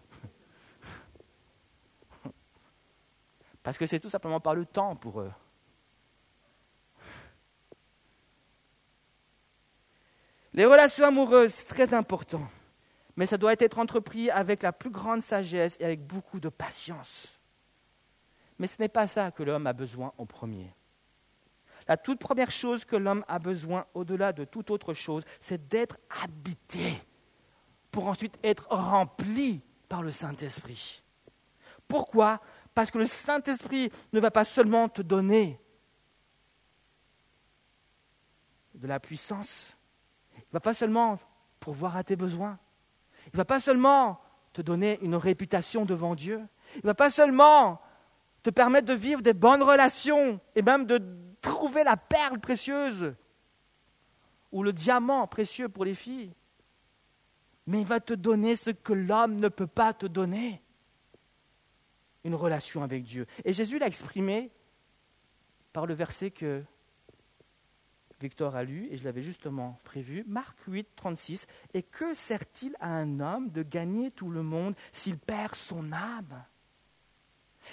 Parce 3.63 3.77
que 3.77 3.85
c'est 3.87 3.99
tout 3.99 4.09
simplement 4.09 4.41
par 4.41 4.55
le 4.55 4.65
temps 4.65 4.95
pour 4.95 5.21
eux. 5.21 5.31
Les 10.53 10.65
relations 10.65 11.05
amoureuses, 11.05 11.53
c'est 11.53 11.65
très 11.65 11.93
important. 11.93 12.47
Mais 13.15 13.25
ça 13.25 13.37
doit 13.37 13.53
être 13.53 13.79
entrepris 13.79 14.29
avec 14.29 14.63
la 14.63 14.71
plus 14.71 14.89
grande 14.89 15.21
sagesse 15.21 15.77
et 15.79 15.85
avec 15.85 16.05
beaucoup 16.05 16.39
de 16.39 16.49
patience. 16.49 17.39
Mais 18.57 18.67
ce 18.67 18.81
n'est 18.81 18.89
pas 18.89 19.07
ça 19.07 19.31
que 19.31 19.43
l'homme 19.43 19.67
a 19.67 19.73
besoin 19.73 20.13
en 20.17 20.25
premier. 20.25 20.73
La 21.87 21.97
toute 21.97 22.19
première 22.19 22.51
chose 22.51 22.85
que 22.85 22.95
l'homme 22.95 23.25
a 23.27 23.39
besoin, 23.39 23.85
au-delà 23.93 24.33
de 24.33 24.45
toute 24.45 24.69
autre 24.71 24.93
chose, 24.93 25.23
c'est 25.39 25.67
d'être 25.67 25.97
habité 26.23 27.01
pour 27.91 28.07
ensuite 28.07 28.37
être 28.43 28.67
rempli 28.69 29.61
par 29.89 30.01
le 30.01 30.11
Saint-Esprit. 30.11 31.01
Pourquoi? 31.87 32.39
Parce 32.73 32.91
que 32.91 32.99
le 32.99 33.05
Saint-Esprit 33.05 33.91
ne 34.13 34.19
va 34.19 34.31
pas 34.31 34.45
seulement 34.45 34.87
te 34.87 35.01
donner 35.01 35.59
de 38.75 38.87
la 38.87 38.99
puissance, 38.99 39.75
il 40.51 40.55
ne 40.55 40.57
va 40.57 40.59
pas 40.59 40.73
seulement 40.73 41.17
pourvoir 41.61 41.95
à 41.95 42.03
tes 42.03 42.17
besoins, 42.17 42.59
il 43.27 43.31
ne 43.33 43.37
va 43.37 43.45
pas 43.45 43.61
seulement 43.61 44.19
te 44.51 44.61
donner 44.61 44.99
une 45.01 45.15
réputation 45.15 45.85
devant 45.85 46.13
Dieu, 46.13 46.41
il 46.75 46.81
ne 46.83 46.89
va 46.89 46.93
pas 46.93 47.09
seulement 47.09 47.79
te 48.43 48.49
permettre 48.49 48.87
de 48.87 48.93
vivre 48.93 49.21
des 49.21 49.33
bonnes 49.33 49.63
relations 49.63 50.41
et 50.55 50.61
même 50.61 50.85
de 50.85 51.01
trouver 51.41 51.85
la 51.85 51.95
perle 51.95 52.39
précieuse 52.39 53.15
ou 54.51 54.63
le 54.63 54.73
diamant 54.73 55.25
précieux 55.27 55.69
pour 55.69 55.85
les 55.85 55.95
filles. 55.95 56.33
Mais 57.67 57.79
il 57.79 57.87
va 57.87 58.01
te 58.01 58.13
donner 58.13 58.57
ce 58.57 58.71
que 58.71 58.91
l'homme 58.91 59.39
ne 59.39 59.47
peut 59.47 59.67
pas 59.67 59.93
te 59.93 60.05
donner. 60.05 60.61
Une 62.23 62.35
relation 62.35 62.83
avec 62.83 63.03
Dieu. 63.03 63.25
Et 63.45 63.53
Jésus 63.53 63.79
l'a 63.79 63.87
exprimé 63.87 64.51
par 65.71 65.85
le 65.85 65.93
verset 65.93 66.31
que 66.31 66.63
Victor 68.21 68.55
a 68.55 68.63
lu, 68.63 68.88
et 68.91 68.97
je 68.97 69.03
l'avais 69.03 69.21
justement 69.21 69.79
prévu, 69.84 70.23
Marc 70.27 70.57
8, 70.67 70.88
36. 70.95 71.47
Et 71.73 71.84
que 71.84 72.13
sert-il 72.13 72.75
à 72.79 72.89
un 72.89 73.19
homme 73.19 73.49
de 73.49 73.63
gagner 73.63 74.12
tout 74.12 74.29
le 74.29 74.43
monde 74.43 74.75
s'il 74.91 75.17
perd 75.17 75.55
son 75.55 75.91
âme? 75.91 76.43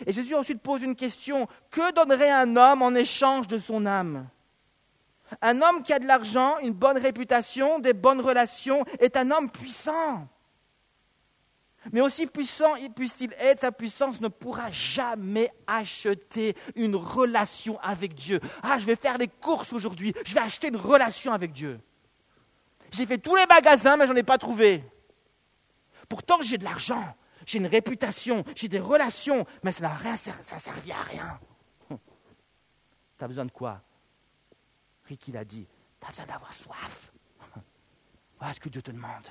Et 0.07 0.13
Jésus 0.13 0.35
ensuite 0.35 0.61
pose 0.61 0.83
une 0.83 0.97
question. 0.97 1.49
Que 1.71 1.93
donnerait 1.93 2.31
un 2.31 2.57
homme 2.57 2.83
en 2.83 2.95
échange 2.95 3.47
de 3.47 3.59
son 3.59 3.87
âme? 3.87 4.29
Un 5.43 5.61
homme 5.61 5.83
qui 5.83 5.93
a 5.93 5.99
de 5.99 6.07
l'argent, 6.07 6.59
une 6.59 6.73
bonne 6.73 6.99
réputation, 6.99 7.79
des 7.79 7.93
bonnes 7.93 8.21
relations, 8.21 8.85
est 8.99 9.17
un 9.17 9.31
homme 9.31 9.51
puissant. 9.51 10.29
Mais 11.93 12.01
aussi 12.01 12.27
puissant 12.27 12.75
puisse-t-il 12.95 13.33
être, 13.39 13.61
sa 13.61 13.73
puissance 13.73 14.21
ne 14.21 14.29
pourra 14.29 14.71
jamais 14.73 15.51
acheter 15.67 16.57
une 16.75 16.97
relation 16.97 17.79
avec 17.81 18.15
Dieu. 18.15 18.41
Ah, 18.63 18.79
je 18.79 18.85
vais 18.85 18.97
faire 18.97 19.19
des 19.19 19.29
courses 19.29 19.73
aujourd'hui, 19.73 20.13
je 20.25 20.35
vais 20.35 20.41
acheter 20.41 20.69
une 20.69 20.77
relation 20.77 21.33
avec 21.33 21.53
Dieu. 21.53 21.81
J'ai 22.91 23.07
fait 23.07 23.19
tous 23.19 23.37
les 23.37 23.47
magasins, 23.47 23.97
mais 23.97 24.07
je 24.07 24.13
n'en 24.13 24.19
ai 24.19 24.23
pas 24.25 24.39
trouvé. 24.39 24.85
Pourtant, 26.09 26.41
j'ai 26.43 26.59
de 26.59 26.65
l'argent, 26.65 27.15
j'ai 27.47 27.59
une 27.59 27.67
réputation, 27.67 28.45
j'ai 28.57 28.69
des 28.69 28.81
relations, 28.81 29.47
mais 29.63 29.73
ça 29.73 29.83
n'a 29.83 29.95
rien, 29.95 30.17
ça 30.17 30.33
n'a 30.51 30.59
servi 30.59 30.93
à 30.93 31.03
rien. 31.03 31.41
Tu 33.19 33.25
as 33.25 33.29
besoin 33.29 33.47
de 33.47 33.51
quoi? 33.51 33.83
Ricky 35.05 35.33
l'a 35.33 35.45
dit, 35.45 35.67
tu 36.01 36.07
as 36.07 36.11
besoin 36.11 36.27
d'avoir 36.27 36.53
soif. 36.53 37.13
Voilà 38.39 38.55
ce 38.55 38.61
que 38.61 38.69
Dieu 38.69 38.81
te 38.81 38.91
demande. 38.91 39.27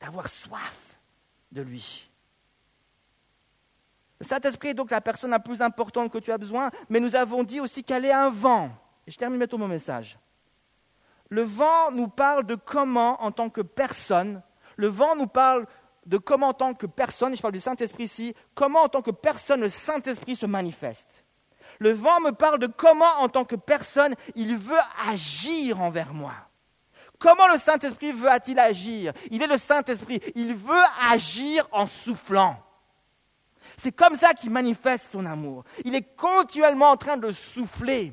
D'avoir 0.00 0.28
soif 0.28 0.95
de 1.52 1.62
lui. 1.62 2.10
Le 4.18 4.26
Saint-Esprit 4.26 4.68
est 4.68 4.74
donc 4.74 4.90
la 4.90 5.00
personne 5.00 5.30
la 5.30 5.38
plus 5.38 5.60
importante 5.60 6.10
que 6.10 6.18
tu 6.18 6.32
as 6.32 6.38
besoin, 6.38 6.70
mais 6.88 7.00
nous 7.00 7.16
avons 7.16 7.42
dit 7.42 7.60
aussi 7.60 7.84
qu'elle 7.84 8.04
est 8.04 8.12
un 8.12 8.30
vent. 8.30 8.70
Et 9.06 9.10
je 9.10 9.18
termine 9.18 9.38
bientôt 9.38 9.58
mon 9.58 9.68
message. 9.68 10.18
Le 11.28 11.42
vent 11.42 11.90
nous 11.92 12.08
parle 12.08 12.46
de 12.46 12.54
comment, 12.54 13.22
en 13.22 13.32
tant 13.32 13.50
que 13.50 13.60
personne, 13.60 14.42
le 14.76 14.88
vent 14.88 15.16
nous 15.16 15.26
parle 15.26 15.66
de 16.06 16.18
comment 16.18 16.48
en 16.48 16.54
tant 16.54 16.72
que 16.72 16.86
personne, 16.86 17.32
et 17.32 17.36
je 17.36 17.42
parle 17.42 17.52
du 17.52 17.60
Saint-Esprit 17.60 18.04
ici, 18.04 18.34
comment 18.54 18.82
en 18.82 18.88
tant 18.88 19.02
que 19.02 19.10
personne 19.10 19.60
le 19.60 19.68
Saint-Esprit 19.68 20.36
se 20.36 20.46
manifeste. 20.46 21.24
Le 21.78 21.90
vent 21.90 22.20
me 22.20 22.30
parle 22.30 22.58
de 22.58 22.68
comment 22.68 23.18
en 23.18 23.28
tant 23.28 23.44
que 23.44 23.56
personne 23.56 24.14
il 24.34 24.56
veut 24.56 24.78
agir 25.06 25.82
envers 25.82 26.14
moi. 26.14 26.32
Comment 27.18 27.48
le 27.48 27.58
Saint-Esprit 27.58 28.12
veut-il 28.12 28.58
agir? 28.58 29.12
Il 29.30 29.42
est 29.42 29.46
le 29.46 29.58
Saint-Esprit, 29.58 30.20
il 30.34 30.54
veut 30.54 30.84
agir 31.10 31.68
en 31.72 31.86
soufflant. 31.86 32.62
C'est 33.76 33.92
comme 33.92 34.14
ça 34.14 34.34
qu'il 34.34 34.50
manifeste 34.50 35.12
son 35.12 35.26
amour. 35.26 35.64
Il 35.84 35.94
est 35.94 36.16
continuellement 36.16 36.90
en 36.90 36.96
train 36.96 37.16
de 37.16 37.30
souffler. 37.30 38.12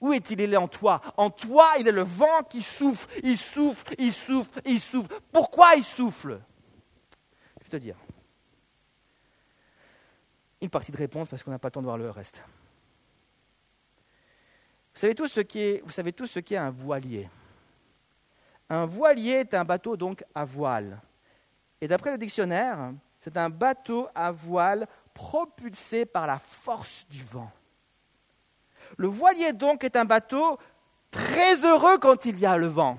Où 0.00 0.12
est-il? 0.12 0.40
Il 0.40 0.52
est 0.52 0.56
en 0.56 0.68
toi. 0.68 1.00
En 1.16 1.30
toi, 1.30 1.72
il 1.78 1.88
est 1.88 1.92
le 1.92 2.02
vent 2.02 2.42
qui 2.48 2.62
souffle. 2.62 3.08
Il 3.22 3.38
souffle, 3.38 3.94
il 3.98 4.12
souffle, 4.12 4.60
il 4.64 4.80
souffle. 4.80 5.08
Pourquoi 5.32 5.74
il 5.76 5.84
souffle? 5.84 6.40
Te 7.68 7.76
dire. 7.76 7.96
Une 10.62 10.70
partie 10.70 10.90
de 10.90 10.96
réponse 10.96 11.28
parce 11.28 11.42
qu'on 11.42 11.50
n'a 11.50 11.58
pas 11.58 11.68
le 11.68 11.72
temps 11.72 11.80
de 11.80 11.84
voir 11.84 11.98
le 11.98 12.10
reste. 12.10 12.42
Vous 14.94 15.00
savez 15.00 15.14
tous 15.14 15.28
ce 15.28 15.82
vous 15.84 15.90
savez 15.90 16.12
tous 16.14 16.26
ce 16.26 16.40
qu'est 16.40 16.56
un 16.56 16.70
voilier. 16.70 17.28
Un 18.70 18.84
voilier 18.86 19.34
est 19.34 19.54
un 19.54 19.64
bateau 19.64 19.96
donc 19.96 20.24
à 20.34 20.44
voile. 20.44 21.00
Et 21.80 21.88
d'après 21.88 22.10
le 22.10 22.18
dictionnaire, 22.18 22.92
c'est 23.20 23.36
un 23.36 23.48
bateau 23.48 24.08
à 24.14 24.30
voile 24.30 24.86
propulsé 25.14 26.04
par 26.04 26.26
la 26.26 26.38
force 26.38 27.06
du 27.08 27.22
vent. 27.22 27.50
Le 28.96 29.08
voilier 29.08 29.52
donc 29.52 29.84
est 29.84 29.96
un 29.96 30.04
bateau 30.04 30.58
très 31.10 31.64
heureux 31.64 31.98
quand 31.98 32.24
il 32.24 32.38
y 32.38 32.46
a 32.46 32.56
le 32.56 32.66
vent. 32.66 32.98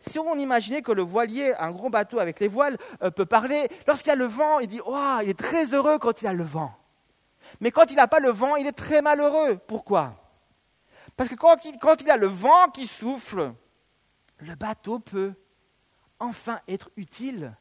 Si 0.00 0.18
on 0.18 0.36
imaginait 0.36 0.82
que 0.82 0.92
le 0.92 1.02
voilier, 1.02 1.54
un 1.58 1.70
gros 1.70 1.90
bateau 1.90 2.18
avec 2.18 2.40
les 2.40 2.48
voiles, 2.48 2.78
euh, 3.02 3.10
peut 3.10 3.26
parler, 3.26 3.68
lorsqu'il 3.86 4.08
y 4.08 4.12
a 4.12 4.16
le 4.16 4.26
vent, 4.26 4.60
il 4.60 4.68
dit 4.68 4.80
Oh, 4.86 5.18
il 5.22 5.30
est 5.30 5.38
très 5.38 5.66
heureux 5.74 5.98
quand 5.98 6.22
il 6.22 6.28
a 6.28 6.32
le 6.32 6.44
vent. 6.44 6.72
Mais 7.60 7.70
quand 7.70 7.90
il 7.90 7.96
n'a 7.96 8.06
pas 8.06 8.20
le 8.20 8.30
vent, 8.30 8.56
il 8.56 8.66
est 8.66 8.72
très 8.72 9.02
malheureux. 9.02 9.58
Pourquoi? 9.66 10.14
Parce 11.16 11.28
que 11.28 11.34
quand 11.34 11.64
il, 11.64 11.78
quand 11.78 12.00
il 12.00 12.10
a 12.10 12.16
le 12.16 12.26
vent 12.26 12.68
qui 12.72 12.86
souffle, 12.86 13.52
le 14.38 14.54
bateau 14.54 14.98
peut 14.98 15.32
enfin 16.18 16.60
être 16.68 16.90
utile. 16.96 17.54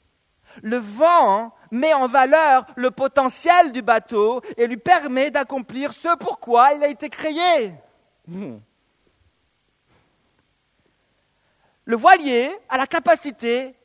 Le 0.62 0.78
vent 0.78 1.54
met 1.72 1.94
en 1.94 2.08
valeur 2.08 2.66
le 2.76 2.92
potentiel 2.92 3.72
du 3.72 3.82
bateau 3.82 4.42
et 4.56 4.68
lui 4.68 4.78
permet 4.78 5.30
d'accomplir 5.30 5.94
ce 5.94 6.16
pourquoi 6.18 6.74
il 6.74 6.84
a 6.84 6.88
été 6.88 7.10
créé. 7.10 7.74
Hmm. 8.28 8.58
Le 11.86 11.96
voilier 11.96 12.52
a 12.70 12.78
la 12.78 12.88
capacité 12.88 13.76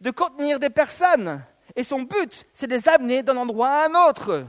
de 0.00 0.10
contenir 0.10 0.58
des 0.58 0.70
personnes 0.70 1.42
et 1.76 1.84
son 1.84 2.02
but, 2.02 2.46
c'est 2.52 2.66
de 2.66 2.74
les 2.74 2.88
amener 2.88 3.22
d'un 3.22 3.36
endroit 3.36 3.68
à 3.68 3.88
un 3.88 4.08
autre. 4.08 4.46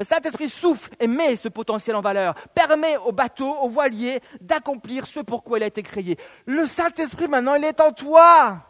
Le 0.00 0.04
Saint-Esprit 0.06 0.48
souffle 0.48 0.90
et 0.98 1.06
met 1.06 1.36
ce 1.36 1.48
potentiel 1.48 1.94
en 1.94 2.00
valeur, 2.00 2.34
permet 2.54 2.96
au 2.96 3.12
bateau, 3.12 3.54
au 3.56 3.68
voilier, 3.68 4.22
d'accomplir 4.40 5.06
ce 5.06 5.20
pourquoi 5.20 5.58
il 5.58 5.62
a 5.62 5.66
été 5.66 5.82
créé. 5.82 6.16
Le 6.46 6.66
Saint-Esprit, 6.66 7.28
maintenant, 7.28 7.54
il 7.54 7.64
est 7.64 7.78
en 7.82 7.92
toi. 7.92 8.64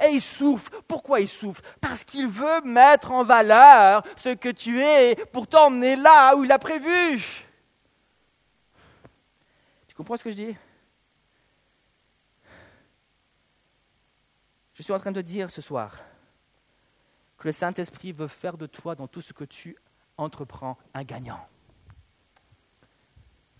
Et 0.00 0.10
il 0.10 0.20
souffle. 0.20 0.70
Pourquoi 0.86 1.18
il 1.18 1.26
souffle? 1.26 1.60
Parce 1.80 2.04
qu'il 2.04 2.28
veut 2.28 2.60
mettre 2.60 3.10
en 3.10 3.24
valeur 3.24 4.04
ce 4.14 4.28
que 4.28 4.48
tu 4.48 4.80
es 4.80 5.16
pour 5.32 5.48
t'emmener 5.48 5.96
là 5.96 6.36
où 6.36 6.44
il 6.44 6.52
a 6.52 6.58
prévu. 6.60 7.20
Tu 9.88 9.94
comprends 9.96 10.16
ce 10.16 10.22
que 10.22 10.30
je 10.30 10.36
dis? 10.36 10.56
Je 14.74 14.82
suis 14.84 14.92
en 14.92 15.00
train 15.00 15.10
de 15.10 15.22
dire 15.22 15.50
ce 15.50 15.60
soir 15.60 15.96
que 17.38 17.48
le 17.48 17.52
Saint-Esprit 17.52 18.12
veut 18.12 18.28
faire 18.28 18.56
de 18.56 18.66
toi 18.66 18.94
dans 18.94 19.08
tout 19.08 19.20
ce 19.20 19.32
que 19.32 19.44
tu 19.44 19.76
entreprend 20.18 20.76
un 20.94 21.04
gagnant. 21.04 21.40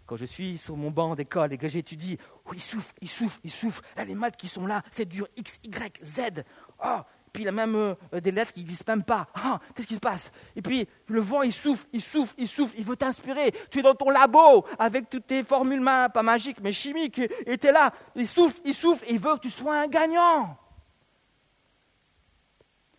Quand 0.06 0.16
je 0.16 0.24
suis 0.24 0.56
sur 0.56 0.76
mon 0.76 0.90
banc 0.90 1.16
d'école 1.16 1.52
et 1.52 1.58
que 1.58 1.68
j'étudie, 1.68 2.16
oh, 2.44 2.50
il 2.54 2.60
souffle, 2.60 2.94
il 3.00 3.08
souffle, 3.08 3.40
il 3.42 3.50
souffle. 3.50 3.82
Là, 3.96 4.04
les 4.04 4.14
maths 4.14 4.36
qui 4.36 4.46
sont 4.46 4.64
là, 4.64 4.82
c'est 4.90 5.04
dur. 5.04 5.26
X, 5.36 5.58
Y, 5.64 6.00
Z. 6.04 6.44
Oh, 6.84 7.00
puis 7.32 7.42
il 7.42 7.46
y 7.46 7.48
a 7.48 7.52
même 7.52 7.74
euh, 7.74 7.94
des 8.20 8.30
lettres 8.30 8.52
qui 8.52 8.60
n'existent 8.60 8.92
même 8.92 9.02
pas. 9.02 9.26
Ah, 9.34 9.58
qu'est-ce 9.74 9.88
qui 9.88 9.96
se 9.96 10.00
passe? 10.00 10.30
Et 10.54 10.62
puis 10.62 10.88
le 11.08 11.20
vent, 11.20 11.42
il 11.42 11.52
souffle, 11.52 11.84
il 11.92 12.00
souffle, 12.00 12.34
il 12.38 12.48
souffle, 12.48 12.72
il 12.78 12.84
veut 12.84 12.96
t'inspirer. 12.96 13.52
Tu 13.70 13.80
es 13.80 13.82
dans 13.82 13.94
ton 13.94 14.10
labo 14.10 14.64
avec 14.78 15.10
toutes 15.10 15.26
tes 15.26 15.42
formules, 15.42 15.84
pas 15.84 16.22
magiques, 16.22 16.60
mais 16.62 16.72
chimiques, 16.72 17.18
et 17.18 17.58
tu 17.58 17.66
es 17.66 17.72
là. 17.72 17.92
Il 18.14 18.28
souffle, 18.28 18.58
il 18.64 18.74
souffle, 18.74 19.04
et 19.06 19.14
il 19.14 19.20
veut 19.20 19.34
que 19.34 19.40
tu 19.40 19.50
sois 19.50 19.76
un 19.76 19.88
gagnant. 19.88 20.56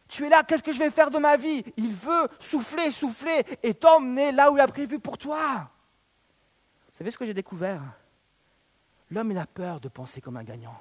Tu 0.08 0.26
es 0.26 0.30
là, 0.30 0.44
qu'est-ce 0.44 0.64
que 0.64 0.72
je 0.72 0.80
vais 0.80 0.90
faire 0.90 1.10
de 1.10 1.18
ma 1.18 1.36
vie? 1.38 1.64
Il 1.76 1.94
veut 1.94 2.28
souffler, 2.40 2.92
souffler 2.92 3.44
et 3.62 3.74
t'emmener 3.74 4.32
là 4.32 4.52
où 4.52 4.58
il 4.58 4.62
a 4.62 4.68
prévu 4.68 5.00
pour 5.00 5.18
toi. 5.18 5.70
Vous 6.90 6.98
savez 6.98 7.12
ce 7.12 7.18
que 7.18 7.26
j'ai 7.26 7.34
découvert? 7.34 7.82
L'homme, 9.12 9.36
a 9.38 9.46
peur 9.46 9.80
de 9.80 9.90
penser 9.90 10.22
comme 10.22 10.38
un 10.38 10.44
gagnant. 10.44 10.78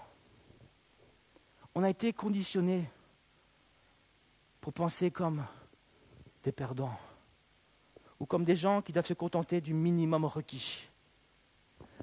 On 1.75 1.83
a 1.83 1.91
été 1.91 2.13
conditionné 2.13 2.89
pour 4.61 4.73
penser 4.73 5.11
comme 5.11 5.45
des 6.43 6.53
perdants 6.53 6.99
ou 8.19 8.27
comme 8.27 8.45
des 8.45 8.57
gens 8.57 8.81
qui 8.81 8.93
doivent 8.93 9.07
se 9.07 9.15
contenter 9.15 9.61
du 9.61 9.75
minimum 9.75 10.25
requis. 10.25 10.89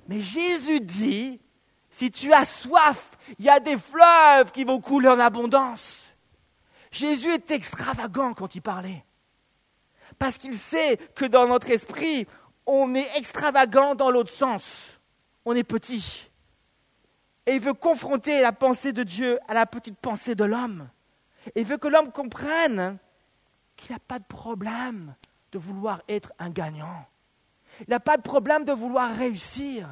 Mais 0.08 0.22
Jésus 0.22 0.80
dit, 0.82 1.40
si 1.90 2.12
tu 2.12 2.32
as 2.34 2.46
soif, 2.46 3.18
il 3.40 3.46
y 3.46 3.50
a 3.50 3.60
des 3.60 3.78
fleuves 3.78 4.52
qui 4.52 4.64
vont 4.64 4.80
couler 4.80 5.08
en 5.08 5.20
abondance. 5.20 6.03
Jésus 6.94 7.30
est 7.30 7.52
extravagant 7.52 8.34
quand 8.34 8.56
il 8.56 8.62
parlait. 8.62 9.04
Parce 10.20 10.38
qu'il 10.38 10.58
sait 10.58 10.98
que 11.16 11.26
dans 11.26 11.48
notre 11.48 11.70
esprit, 11.72 12.28
on 12.68 12.94
est 12.94 13.18
extravagant 13.18 13.96
dans 13.96 14.12
l'autre 14.12 14.32
sens. 14.32 15.00
On 15.44 15.56
est 15.56 15.64
petit. 15.64 16.30
Et 17.48 17.56
il 17.56 17.60
veut 17.60 17.74
confronter 17.74 18.42
la 18.42 18.54
pensée 18.54 18.94
de 18.94 19.04
Dieu 19.04 19.40
à 19.48 19.56
la 19.56 19.66
petite 19.66 19.98
pensée 19.98 20.36
de 20.36 20.46
l'homme. 20.46 20.88
Et 21.56 21.62
il 21.62 21.66
veut 21.66 21.78
que 21.78 21.88
l'homme 21.88 22.12
comprenne 22.12 22.98
qu'il 23.76 23.94
n'a 23.94 24.00
pas 24.00 24.20
de 24.20 24.26
problème 24.26 25.16
de 25.52 25.58
vouloir 25.58 26.02
être 26.08 26.32
un 26.38 26.52
gagnant. 26.52 27.06
Il 27.82 27.90
n'a 27.90 28.00
pas 28.00 28.18
de 28.18 28.22
problème 28.22 28.66
de 28.66 28.72
vouloir 28.72 29.16
réussir. 29.16 29.90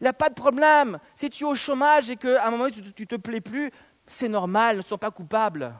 Il 0.00 0.04
n'a 0.04 0.12
pas 0.12 0.28
de 0.28 0.34
problème. 0.34 0.98
Si 1.16 1.30
tu 1.30 1.44
es 1.44 1.46
au 1.46 1.54
chômage 1.54 2.10
et 2.10 2.16
qu'à 2.16 2.46
un 2.46 2.50
moment 2.50 2.68
tu 2.68 2.82
ne 2.82 3.06
te 3.06 3.16
plais 3.16 3.40
plus, 3.40 3.70
c'est 4.06 4.28
normal, 4.28 4.76
ne 4.76 4.82
sois 4.82 4.98
pas 4.98 5.10
coupable. 5.10 5.74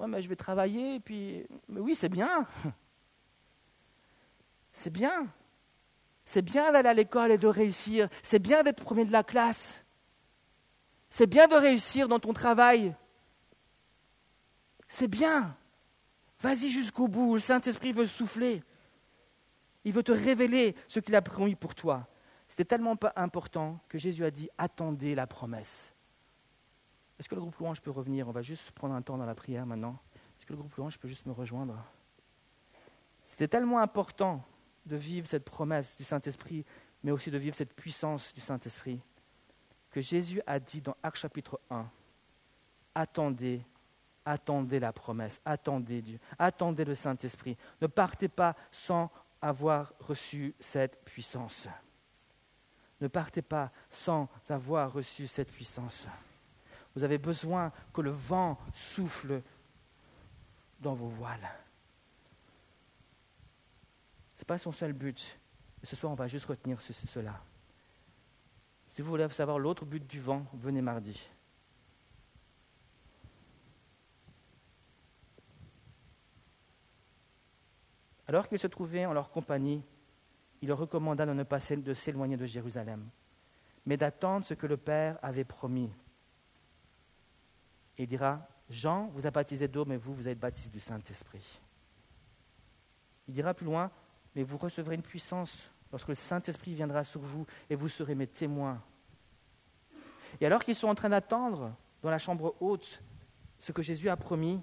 Je 0.00 0.28
vais 0.28 0.36
travailler, 0.36 0.96
et 0.96 1.00
puis. 1.00 1.46
Mais 1.68 1.80
oui, 1.80 1.94
c'est 1.94 2.08
bien. 2.08 2.46
C'est 4.72 4.90
bien. 4.90 5.26
C'est 6.24 6.42
bien 6.42 6.70
d'aller 6.70 6.88
à 6.88 6.94
l'école 6.94 7.32
et 7.32 7.38
de 7.38 7.48
réussir. 7.48 8.08
C'est 8.22 8.38
bien 8.38 8.62
d'être 8.62 8.84
premier 8.84 9.04
de 9.04 9.10
la 9.10 9.24
classe. 9.24 9.82
C'est 11.10 11.26
bien 11.26 11.48
de 11.48 11.56
réussir 11.56 12.06
dans 12.06 12.20
ton 12.20 12.32
travail. 12.32 12.94
C'est 14.86 15.08
bien. 15.08 15.56
Vas-y 16.38 16.70
jusqu'au 16.70 17.08
bout. 17.08 17.34
Le 17.34 17.40
Saint-Esprit 17.40 17.92
veut 17.92 18.06
souffler. 18.06 18.62
Il 19.84 19.92
veut 19.92 20.04
te 20.04 20.12
révéler 20.12 20.76
ce 20.86 21.00
qu'il 21.00 21.16
a 21.16 21.22
promis 21.22 21.56
pour 21.56 21.74
toi. 21.74 22.06
C'était 22.48 22.64
tellement 22.64 22.96
important 23.16 23.80
que 23.88 23.98
Jésus 23.98 24.24
a 24.24 24.30
dit 24.30 24.48
attendez 24.56 25.16
la 25.16 25.26
promesse. 25.26 25.92
Est-ce 27.20 27.28
que 27.28 27.34
le 27.34 27.42
groupe 27.42 27.58
louange 27.58 27.82
peut 27.82 27.90
revenir? 27.90 28.26
On 28.28 28.32
va 28.32 28.40
juste 28.40 28.70
prendre 28.70 28.94
un 28.94 29.02
temps 29.02 29.18
dans 29.18 29.26
la 29.26 29.34
prière 29.34 29.66
maintenant. 29.66 29.98
Est-ce 30.38 30.46
que 30.46 30.54
le 30.54 30.58
groupe 30.58 30.74
louange 30.76 30.98
peut 30.98 31.06
juste 31.06 31.26
me 31.26 31.32
rejoindre? 31.32 31.76
C'était 33.28 33.46
tellement 33.46 33.78
important 33.78 34.42
de 34.86 34.96
vivre 34.96 35.26
cette 35.26 35.44
promesse 35.44 35.94
du 35.98 36.04
Saint-Esprit, 36.04 36.64
mais 37.02 37.10
aussi 37.10 37.30
de 37.30 37.36
vivre 37.36 37.54
cette 37.54 37.74
puissance 37.74 38.32
du 38.32 38.40
Saint-Esprit, 38.40 39.02
que 39.90 40.00
Jésus 40.00 40.40
a 40.46 40.58
dit 40.58 40.80
dans 40.80 40.96
Acte 41.02 41.18
chapitre 41.18 41.60
1, 41.68 41.86
attendez, 42.94 43.66
attendez 44.24 44.80
la 44.80 44.94
promesse, 44.94 45.42
attendez 45.44 46.00
Dieu, 46.00 46.18
attendez 46.38 46.86
le 46.86 46.94
Saint-Esprit. 46.94 47.58
Ne 47.82 47.86
partez 47.86 48.28
pas 48.28 48.56
sans 48.72 49.10
avoir 49.42 49.92
reçu 50.00 50.54
cette 50.58 51.04
puissance. 51.04 51.68
Ne 52.98 53.08
partez 53.08 53.42
pas 53.42 53.70
sans 53.90 54.26
avoir 54.48 54.90
reçu 54.90 55.26
cette 55.26 55.52
puissance. 55.52 56.06
Vous 56.94 57.04
avez 57.04 57.18
besoin 57.18 57.72
que 57.92 58.00
le 58.00 58.10
vent 58.10 58.58
souffle 58.74 59.42
dans 60.80 60.94
vos 60.94 61.08
voiles. 61.08 61.48
Ce 64.36 64.42
n'est 64.42 64.46
pas 64.46 64.58
son 64.58 64.72
seul 64.72 64.92
but. 64.92 65.38
ce 65.84 65.96
soir, 65.96 66.12
on 66.12 66.16
va 66.16 66.26
juste 66.26 66.46
retenir 66.46 66.80
cela. 66.80 67.40
Si 68.90 69.02
vous 69.02 69.10
voulez 69.10 69.28
savoir 69.28 69.58
l'autre 69.58 69.84
but 69.84 70.04
du 70.04 70.20
vent, 70.20 70.44
venez 70.54 70.82
mardi. 70.82 71.28
Alors 78.26 78.48
qu'ils 78.48 78.58
se 78.58 78.68
trouvaient 78.68 79.06
en 79.06 79.12
leur 79.12 79.30
compagnie, 79.30 79.82
il 80.62 80.68
leur 80.68 80.78
recommanda 80.78 81.26
de 81.26 81.32
ne 81.32 81.42
pas 81.42 81.58
s'éloigner 81.58 82.36
de 82.36 82.46
Jérusalem, 82.46 83.08
mais 83.86 83.96
d'attendre 83.96 84.46
ce 84.46 84.54
que 84.54 84.66
le 84.66 84.76
Père 84.76 85.18
avait 85.22 85.44
promis. 85.44 85.90
Il 88.04 88.08
dira, 88.08 88.40
Jean 88.70 89.10
vous 89.14 89.26
a 89.26 89.30
baptisé 89.30 89.68
d'eau, 89.68 89.84
mais 89.84 89.96
vous, 89.96 90.14
vous 90.14 90.26
êtes 90.26 90.38
baptisé 90.38 90.70
du 90.70 90.80
Saint-Esprit. 90.80 91.60
Il 93.28 93.34
dira 93.34 93.52
plus 93.52 93.66
loin, 93.66 93.90
mais 94.34 94.42
vous 94.42 94.56
recevrez 94.56 94.94
une 94.94 95.02
puissance 95.02 95.70
lorsque 95.92 96.08
le 96.08 96.14
Saint-Esprit 96.14 96.74
viendra 96.74 97.04
sur 97.04 97.20
vous 97.20 97.46
et 97.68 97.74
vous 97.74 97.88
serez 97.88 98.14
mes 98.14 98.26
témoins. 98.26 98.80
Et 100.40 100.46
alors 100.46 100.64
qu'ils 100.64 100.76
sont 100.76 100.88
en 100.88 100.94
train 100.94 101.10
d'attendre 101.10 101.74
dans 102.02 102.10
la 102.10 102.18
chambre 102.18 102.56
haute 102.60 103.02
ce 103.58 103.72
que 103.72 103.82
Jésus 103.82 104.08
a 104.08 104.16
promis, 104.16 104.62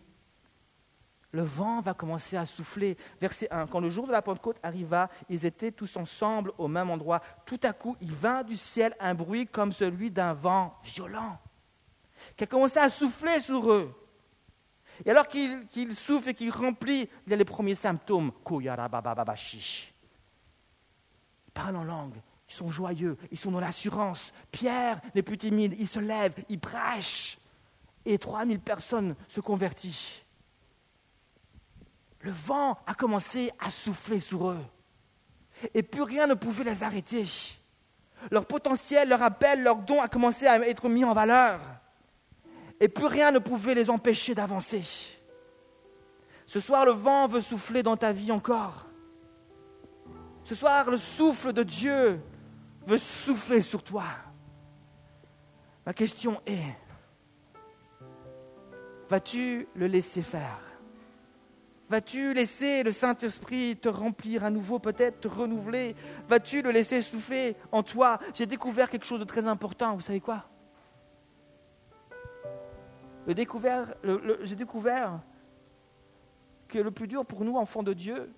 le 1.31 1.43
vent 1.43 1.81
va 1.81 1.93
commencer 1.93 2.37
à 2.37 2.45
souffler. 2.45 2.97
Verset 3.21 3.49
1. 3.51 3.67
Quand 3.67 3.81
le 3.81 3.89
jour 3.89 4.07
de 4.07 4.13
la 4.13 4.21
Pentecôte 4.23 4.59
arriva, 4.63 5.09
ils 5.29 5.45
étaient 5.45 5.71
tous 5.71 5.95
ensemble 5.97 6.53
au 6.57 6.67
même 6.67 6.89
endroit. 6.89 7.21
Tout 7.45 7.59
à 7.63 7.73
coup, 7.73 7.97
il 8.01 8.13
vint 8.13 8.43
du 8.43 8.55
ciel 8.55 8.95
un 8.99 9.13
bruit 9.13 9.45
comme 9.45 9.73
celui 9.73 10.09
d'un 10.09 10.33
vent 10.33 10.79
violent 10.83 11.37
qui 12.35 12.43
a 12.43 12.47
commencé 12.47 12.79
à 12.79 12.89
souffler 12.89 13.39
sur 13.41 13.71
eux. 13.71 13.93
Et 15.05 15.11
alors 15.11 15.27
qu'il 15.27 15.95
souffle 15.95 16.29
et 16.29 16.33
qu'il 16.33 16.51
remplit, 16.51 17.09
il 17.25 17.29
y 17.29 17.33
a 17.33 17.37
les 17.37 17.45
premiers 17.45 17.75
symptômes. 17.75 18.31
Ils 18.49 18.71
parlent 21.53 21.75
en 21.75 21.83
langue, 21.83 22.15
ils 22.49 22.53
sont 22.53 22.69
joyeux, 22.69 23.17
ils 23.31 23.37
sont 23.37 23.51
dans 23.51 23.59
l'assurance. 23.59 24.33
Pierre 24.51 24.99
n'est 25.13 25.21
plus 25.21 25.37
timide, 25.37 25.75
il 25.77 25.87
se 25.87 25.99
lève, 25.99 26.33
il 26.49 26.59
prêche. 26.59 27.37
Et 28.05 28.17
3000 28.17 28.59
personnes 28.59 29.15
se 29.27 29.41
convertissent. 29.41 30.23
Le 32.21 32.31
vent 32.31 32.79
a 32.87 32.93
commencé 32.93 33.51
à 33.59 33.69
souffler 33.69 34.19
sur 34.19 34.49
eux. 34.49 34.65
Et 35.73 35.83
plus 35.83 36.01
rien 36.03 36.27
ne 36.27 36.33
pouvait 36.33 36.63
les 36.63 36.83
arrêter. 36.83 37.25
Leur 38.31 38.45
potentiel, 38.45 39.09
leur 39.09 39.21
appel, 39.21 39.63
leur 39.63 39.77
don 39.77 40.01
a 40.01 40.07
commencé 40.07 40.47
à 40.47 40.57
être 40.67 40.89
mis 40.89 41.03
en 41.03 41.13
valeur. 41.13 41.59
Et 42.79 42.87
plus 42.87 43.07
rien 43.07 43.31
ne 43.31 43.39
pouvait 43.39 43.75
les 43.75 43.89
empêcher 43.89 44.35
d'avancer. 44.35 44.83
Ce 46.45 46.59
soir, 46.59 46.85
le 46.85 46.91
vent 46.91 47.27
veut 47.27 47.41
souffler 47.41 47.83
dans 47.83 47.97
ta 47.97 48.11
vie 48.11 48.31
encore. 48.31 48.85
Ce 50.43 50.55
soir, 50.55 50.89
le 50.89 50.97
souffle 50.97 51.51
de 51.51 51.63
Dieu 51.63 52.21
veut 52.85 52.97
souffler 52.97 53.61
sur 53.61 53.83
toi. 53.83 54.05
Ma 55.85 55.93
question 55.93 56.39
est, 56.45 56.75
vas-tu 59.09 59.67
le 59.75 59.87
laisser 59.87 60.21
faire? 60.21 60.59
Vas-tu 61.89 62.33
laisser 62.33 62.83
le 62.83 62.91
Saint-Esprit 62.91 63.77
te 63.77 63.87
remplir 63.87 64.43
à 64.43 64.49
nouveau, 64.49 64.79
peut-être 64.79 65.21
te 65.21 65.27
renouveler? 65.29 65.95
Vas-tu 66.27 66.61
le 66.61 66.71
laisser 66.71 67.01
souffler 67.01 67.55
en 67.71 67.81
toi? 67.83 68.19
J'ai 68.33 68.45
découvert 68.45 68.89
quelque 68.89 69.05
chose 69.05 69.21
de 69.21 69.25
très 69.25 69.47
important, 69.47 69.95
vous 69.95 70.01
savez 70.01 70.19
quoi? 70.19 70.43
J'ai 73.27 73.33
découvert, 73.33 73.93
que 76.69 76.79
le 76.79 76.91
plus 76.91 77.07
dur 77.07 77.25
pour 77.25 77.43
nous, 77.43 77.57
enfants 77.57 77.83
de 77.83 77.93
Dieu, 77.93 78.31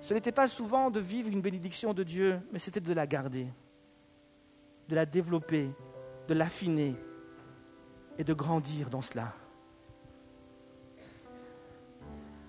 ce 0.00 0.14
n'était 0.14 0.32
pas 0.32 0.48
souvent 0.48 0.90
de 0.90 0.98
vivre 0.98 1.28
une 1.28 1.42
bénédiction 1.42 1.92
de 1.92 2.02
Dieu, 2.02 2.40
mais 2.52 2.58
c'était 2.58 2.80
de 2.80 2.92
la 2.94 3.06
garder, 3.06 3.48
de 4.88 4.94
la 4.94 5.04
développer, 5.04 5.70
de 6.26 6.34
l'affiner 6.34 6.96
et 8.16 8.24
de 8.24 8.32
grandir 8.32 8.88
dans 8.88 9.02
cela. 9.02 9.34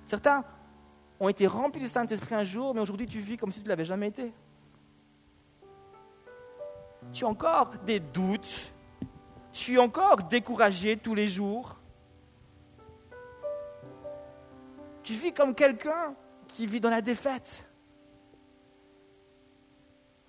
Certains 0.05 0.45
ont 1.19 1.27
été 1.27 1.45
remplis 1.45 1.81
du 1.81 1.87
Saint-Esprit 1.87 2.35
un 2.35 2.43
jour, 2.45 2.73
mais 2.73 2.81
aujourd'hui 2.81 3.07
tu 3.07 3.19
vis 3.19 3.37
comme 3.37 3.51
si 3.51 3.59
tu 3.59 3.65
ne 3.65 3.69
l'avais 3.69 3.85
jamais 3.85 4.07
été. 4.07 4.33
Tu 7.11 7.25
as 7.25 7.27
encore 7.27 7.71
des 7.85 7.99
doutes, 7.99 8.71
tu 9.51 9.75
es 9.75 9.77
encore 9.77 10.23
découragé 10.23 10.97
tous 10.97 11.15
les 11.15 11.27
jours? 11.27 11.77
Tu 15.03 15.13
vis 15.13 15.33
comme 15.33 15.55
quelqu'un 15.55 16.15
qui 16.47 16.67
vit 16.67 16.79
dans 16.79 16.89
la 16.89 17.01
défaite 17.01 17.65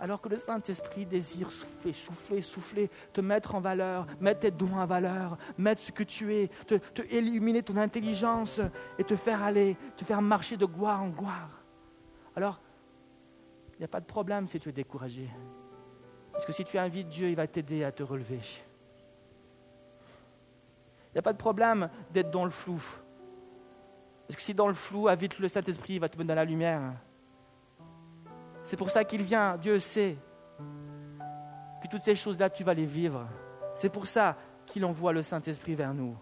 alors 0.03 0.21
que 0.21 0.29
le 0.29 0.37
Saint-Esprit 0.37 1.07
désire 1.07 1.53
souffler, 1.53 1.93
souffler, 1.93 2.43
souffler, 2.43 2.91
te 3.13 3.21
mettre 3.21 3.55
en 3.55 3.61
valeur, 3.61 4.05
mettre 4.21 4.41
tes 4.41 4.51
dons 4.51 4.77
en 4.77 4.85
valeur, 4.85 5.39
mettre 5.57 5.81
ce 5.81 5.93
que 5.93 6.03
tu 6.03 6.35
es, 6.35 6.49
te, 6.67 6.75
te 6.75 7.03
illuminer 7.15 7.63
ton 7.63 7.77
intelligence 7.77 8.61
et 8.99 9.05
te 9.05 9.15
faire 9.15 9.45
aller, 9.45 9.77
te 9.97 10.05
faire 10.05 10.21
marcher 10.21 10.57
de 10.57 10.67
gloire 10.67 11.01
en 11.01 11.11
gloire. 11.11 11.51
Alors, 12.35 12.61
il 13.75 13.79
n'y 13.79 13.85
a 13.85 13.89
pas 13.89 14.01
de 14.01 14.05
problème 14.05 14.49
si 14.49 14.59
tu 14.59 14.71
es 14.71 14.73
découragé. 14.73 15.31
Parce 16.33 16.47
que 16.47 16.53
si 16.53 16.65
tu 16.65 16.79
invites 16.79 17.09
Dieu, 17.09 17.29
il 17.29 17.37
va 17.37 17.47
t'aider 17.47 17.85
à 17.85 17.93
te 17.93 18.03
relever. 18.03 18.41
Il 21.13 21.17
n'y 21.17 21.19
a 21.19 21.23
pas 21.23 21.35
de 21.35 21.39
problème 21.39 21.91
d'être 22.11 22.31
dans 22.31 22.45
le 22.45 22.51
flou. 22.51 22.83
Parce 24.27 24.37
que 24.37 24.43
si 24.43 24.55
dans 24.55 24.69
le 24.69 24.75
flou, 24.75 25.09
invite 25.09 25.39
le 25.39 25.49
Saint-Esprit, 25.49 25.99
va 25.99 26.09
te 26.09 26.17
mettre 26.17 26.29
dans 26.29 26.35
la 26.35 26.47
lumière. 26.47 26.95
C'est 28.65 28.79
pour 28.79 28.89
ça 28.89 29.05
qu'il 29.05 29.21
vient. 29.23 29.59
Dieu 29.59 29.79
sait 29.79 30.17
que 31.83 31.89
toutes 31.89 32.03
ces 32.03 32.17
choses-là, 32.17 32.49
tu 32.49 32.65
vas 32.65 32.73
les 32.73 32.87
vivre. 32.87 33.27
C'est 33.75 33.91
pour 33.91 34.07
ça 34.07 34.37
qu'il 34.65 34.85
envoie 34.87 35.13
le 35.13 35.23
Saint-Esprit 35.23 35.75
vers 35.75 35.93
nous. 35.93 36.17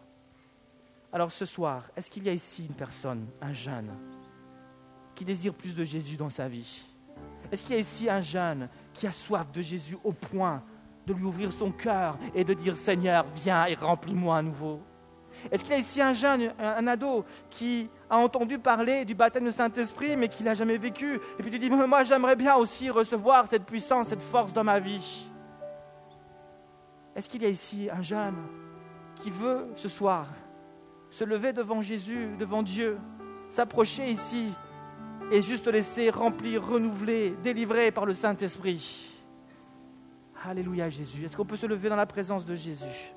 Alors 1.13 1.31
ce 1.31 1.45
soir, 1.45 1.85
est-ce 1.97 2.11
qu'il 2.11 2.25
y 2.25 2.29
a 2.29 2.33
ici 2.33 2.67
une 2.67 2.75
personne, 2.75 3.29
un 3.41 3.53
jeune, 3.53 3.93
qui 5.15 5.25
désire 5.25 5.55
plus 5.55 5.75
de 5.75 5.85
Jésus 5.85 6.17
dans 6.17 6.31
sa 6.31 6.49
vie? 6.49 6.85
Est-ce 7.53 7.63
qu'il 7.63 7.73
y 7.73 7.79
a 7.79 7.81
ici 7.81 8.09
un 8.09 8.23
jeune 8.23 8.69
qui 8.93 9.07
a 9.07 9.13
soif 9.13 9.51
de 9.53 9.61
Jésus 9.61 9.99
au 10.03 10.13
point 10.13 10.63
de 11.07 11.15
lui 11.15 11.25
ouvrir 11.25 11.53
son 11.53 11.71
cœur 11.71 12.19
et 12.35 12.45
de 12.45 12.55
dire 12.55 12.77
Seigneur, 12.77 13.27
viens 13.35 13.67
et 13.67 13.75
remplis-moi 13.75 14.37
à 14.37 14.43
nouveau. 14.43 14.81
Est-ce 15.51 15.63
qu'il 15.63 15.73
y 15.73 15.77
a 15.77 15.79
ici 15.79 16.03
un 16.03 16.13
jeune, 16.13 16.53
un, 16.59 16.87
ado, 16.87 17.25
qui 17.49 17.89
a 18.11 18.19
entendu 18.19 18.59
parler 18.59 19.05
du 19.05 19.15
baptême 19.15 19.45
du 19.45 19.53
Saint-Esprit, 19.53 20.17
mais 20.17 20.29
qui 20.29 20.43
l'a 20.43 20.55
jamais 20.55 20.77
vécu? 20.77 21.15
Et 21.39 21.43
puis 21.43 21.51
tu 21.51 21.59
dis, 21.59 21.71
moi 21.71 22.03
j'aimerais 22.05 22.37
bien 22.37 22.57
aussi 22.57 22.91
recevoir 22.91 23.49
cette 23.49 23.65
puissance, 23.65 24.09
cette 24.09 24.23
force 24.23 24.53
dans 24.53 24.65
ma 24.65 24.79
vie. 24.79 25.31
Est-ce 27.17 27.29
qu'il 27.29 27.43
y 27.43 27.47
a 27.47 27.49
ici 27.49 27.89
un 27.91 28.03
jeune 28.03 28.37
qui 29.17 29.31
veut 29.31 29.67
ce 29.77 29.89
soir 29.89 30.27
se 31.11 31.25
lever 31.25 31.53
devant 31.53 31.83
Jésus, 31.83 32.29
devant 32.39 32.63
Dieu, 32.63 32.99
s'approcher 33.49 34.11
ici 34.11 34.53
et 35.33 35.43
juste 35.43 35.67
laisser 35.67 36.11
remplir, 36.11 36.65
renouveler, 36.65 37.35
délivrer 37.43 37.91
par 37.91 38.07
le 38.07 38.15
Saint-Esprit? 38.15 39.10
Alléluia 40.43 40.89
Jésus. 40.89 41.25
Est-ce 41.25 41.37
qu'on 41.37 41.45
peut 41.45 41.57
se 41.57 41.67
lever 41.67 41.89
dans 41.89 41.97
la 41.97 42.07
présence 42.07 42.47
de 42.47 42.55
Jésus? 42.55 43.13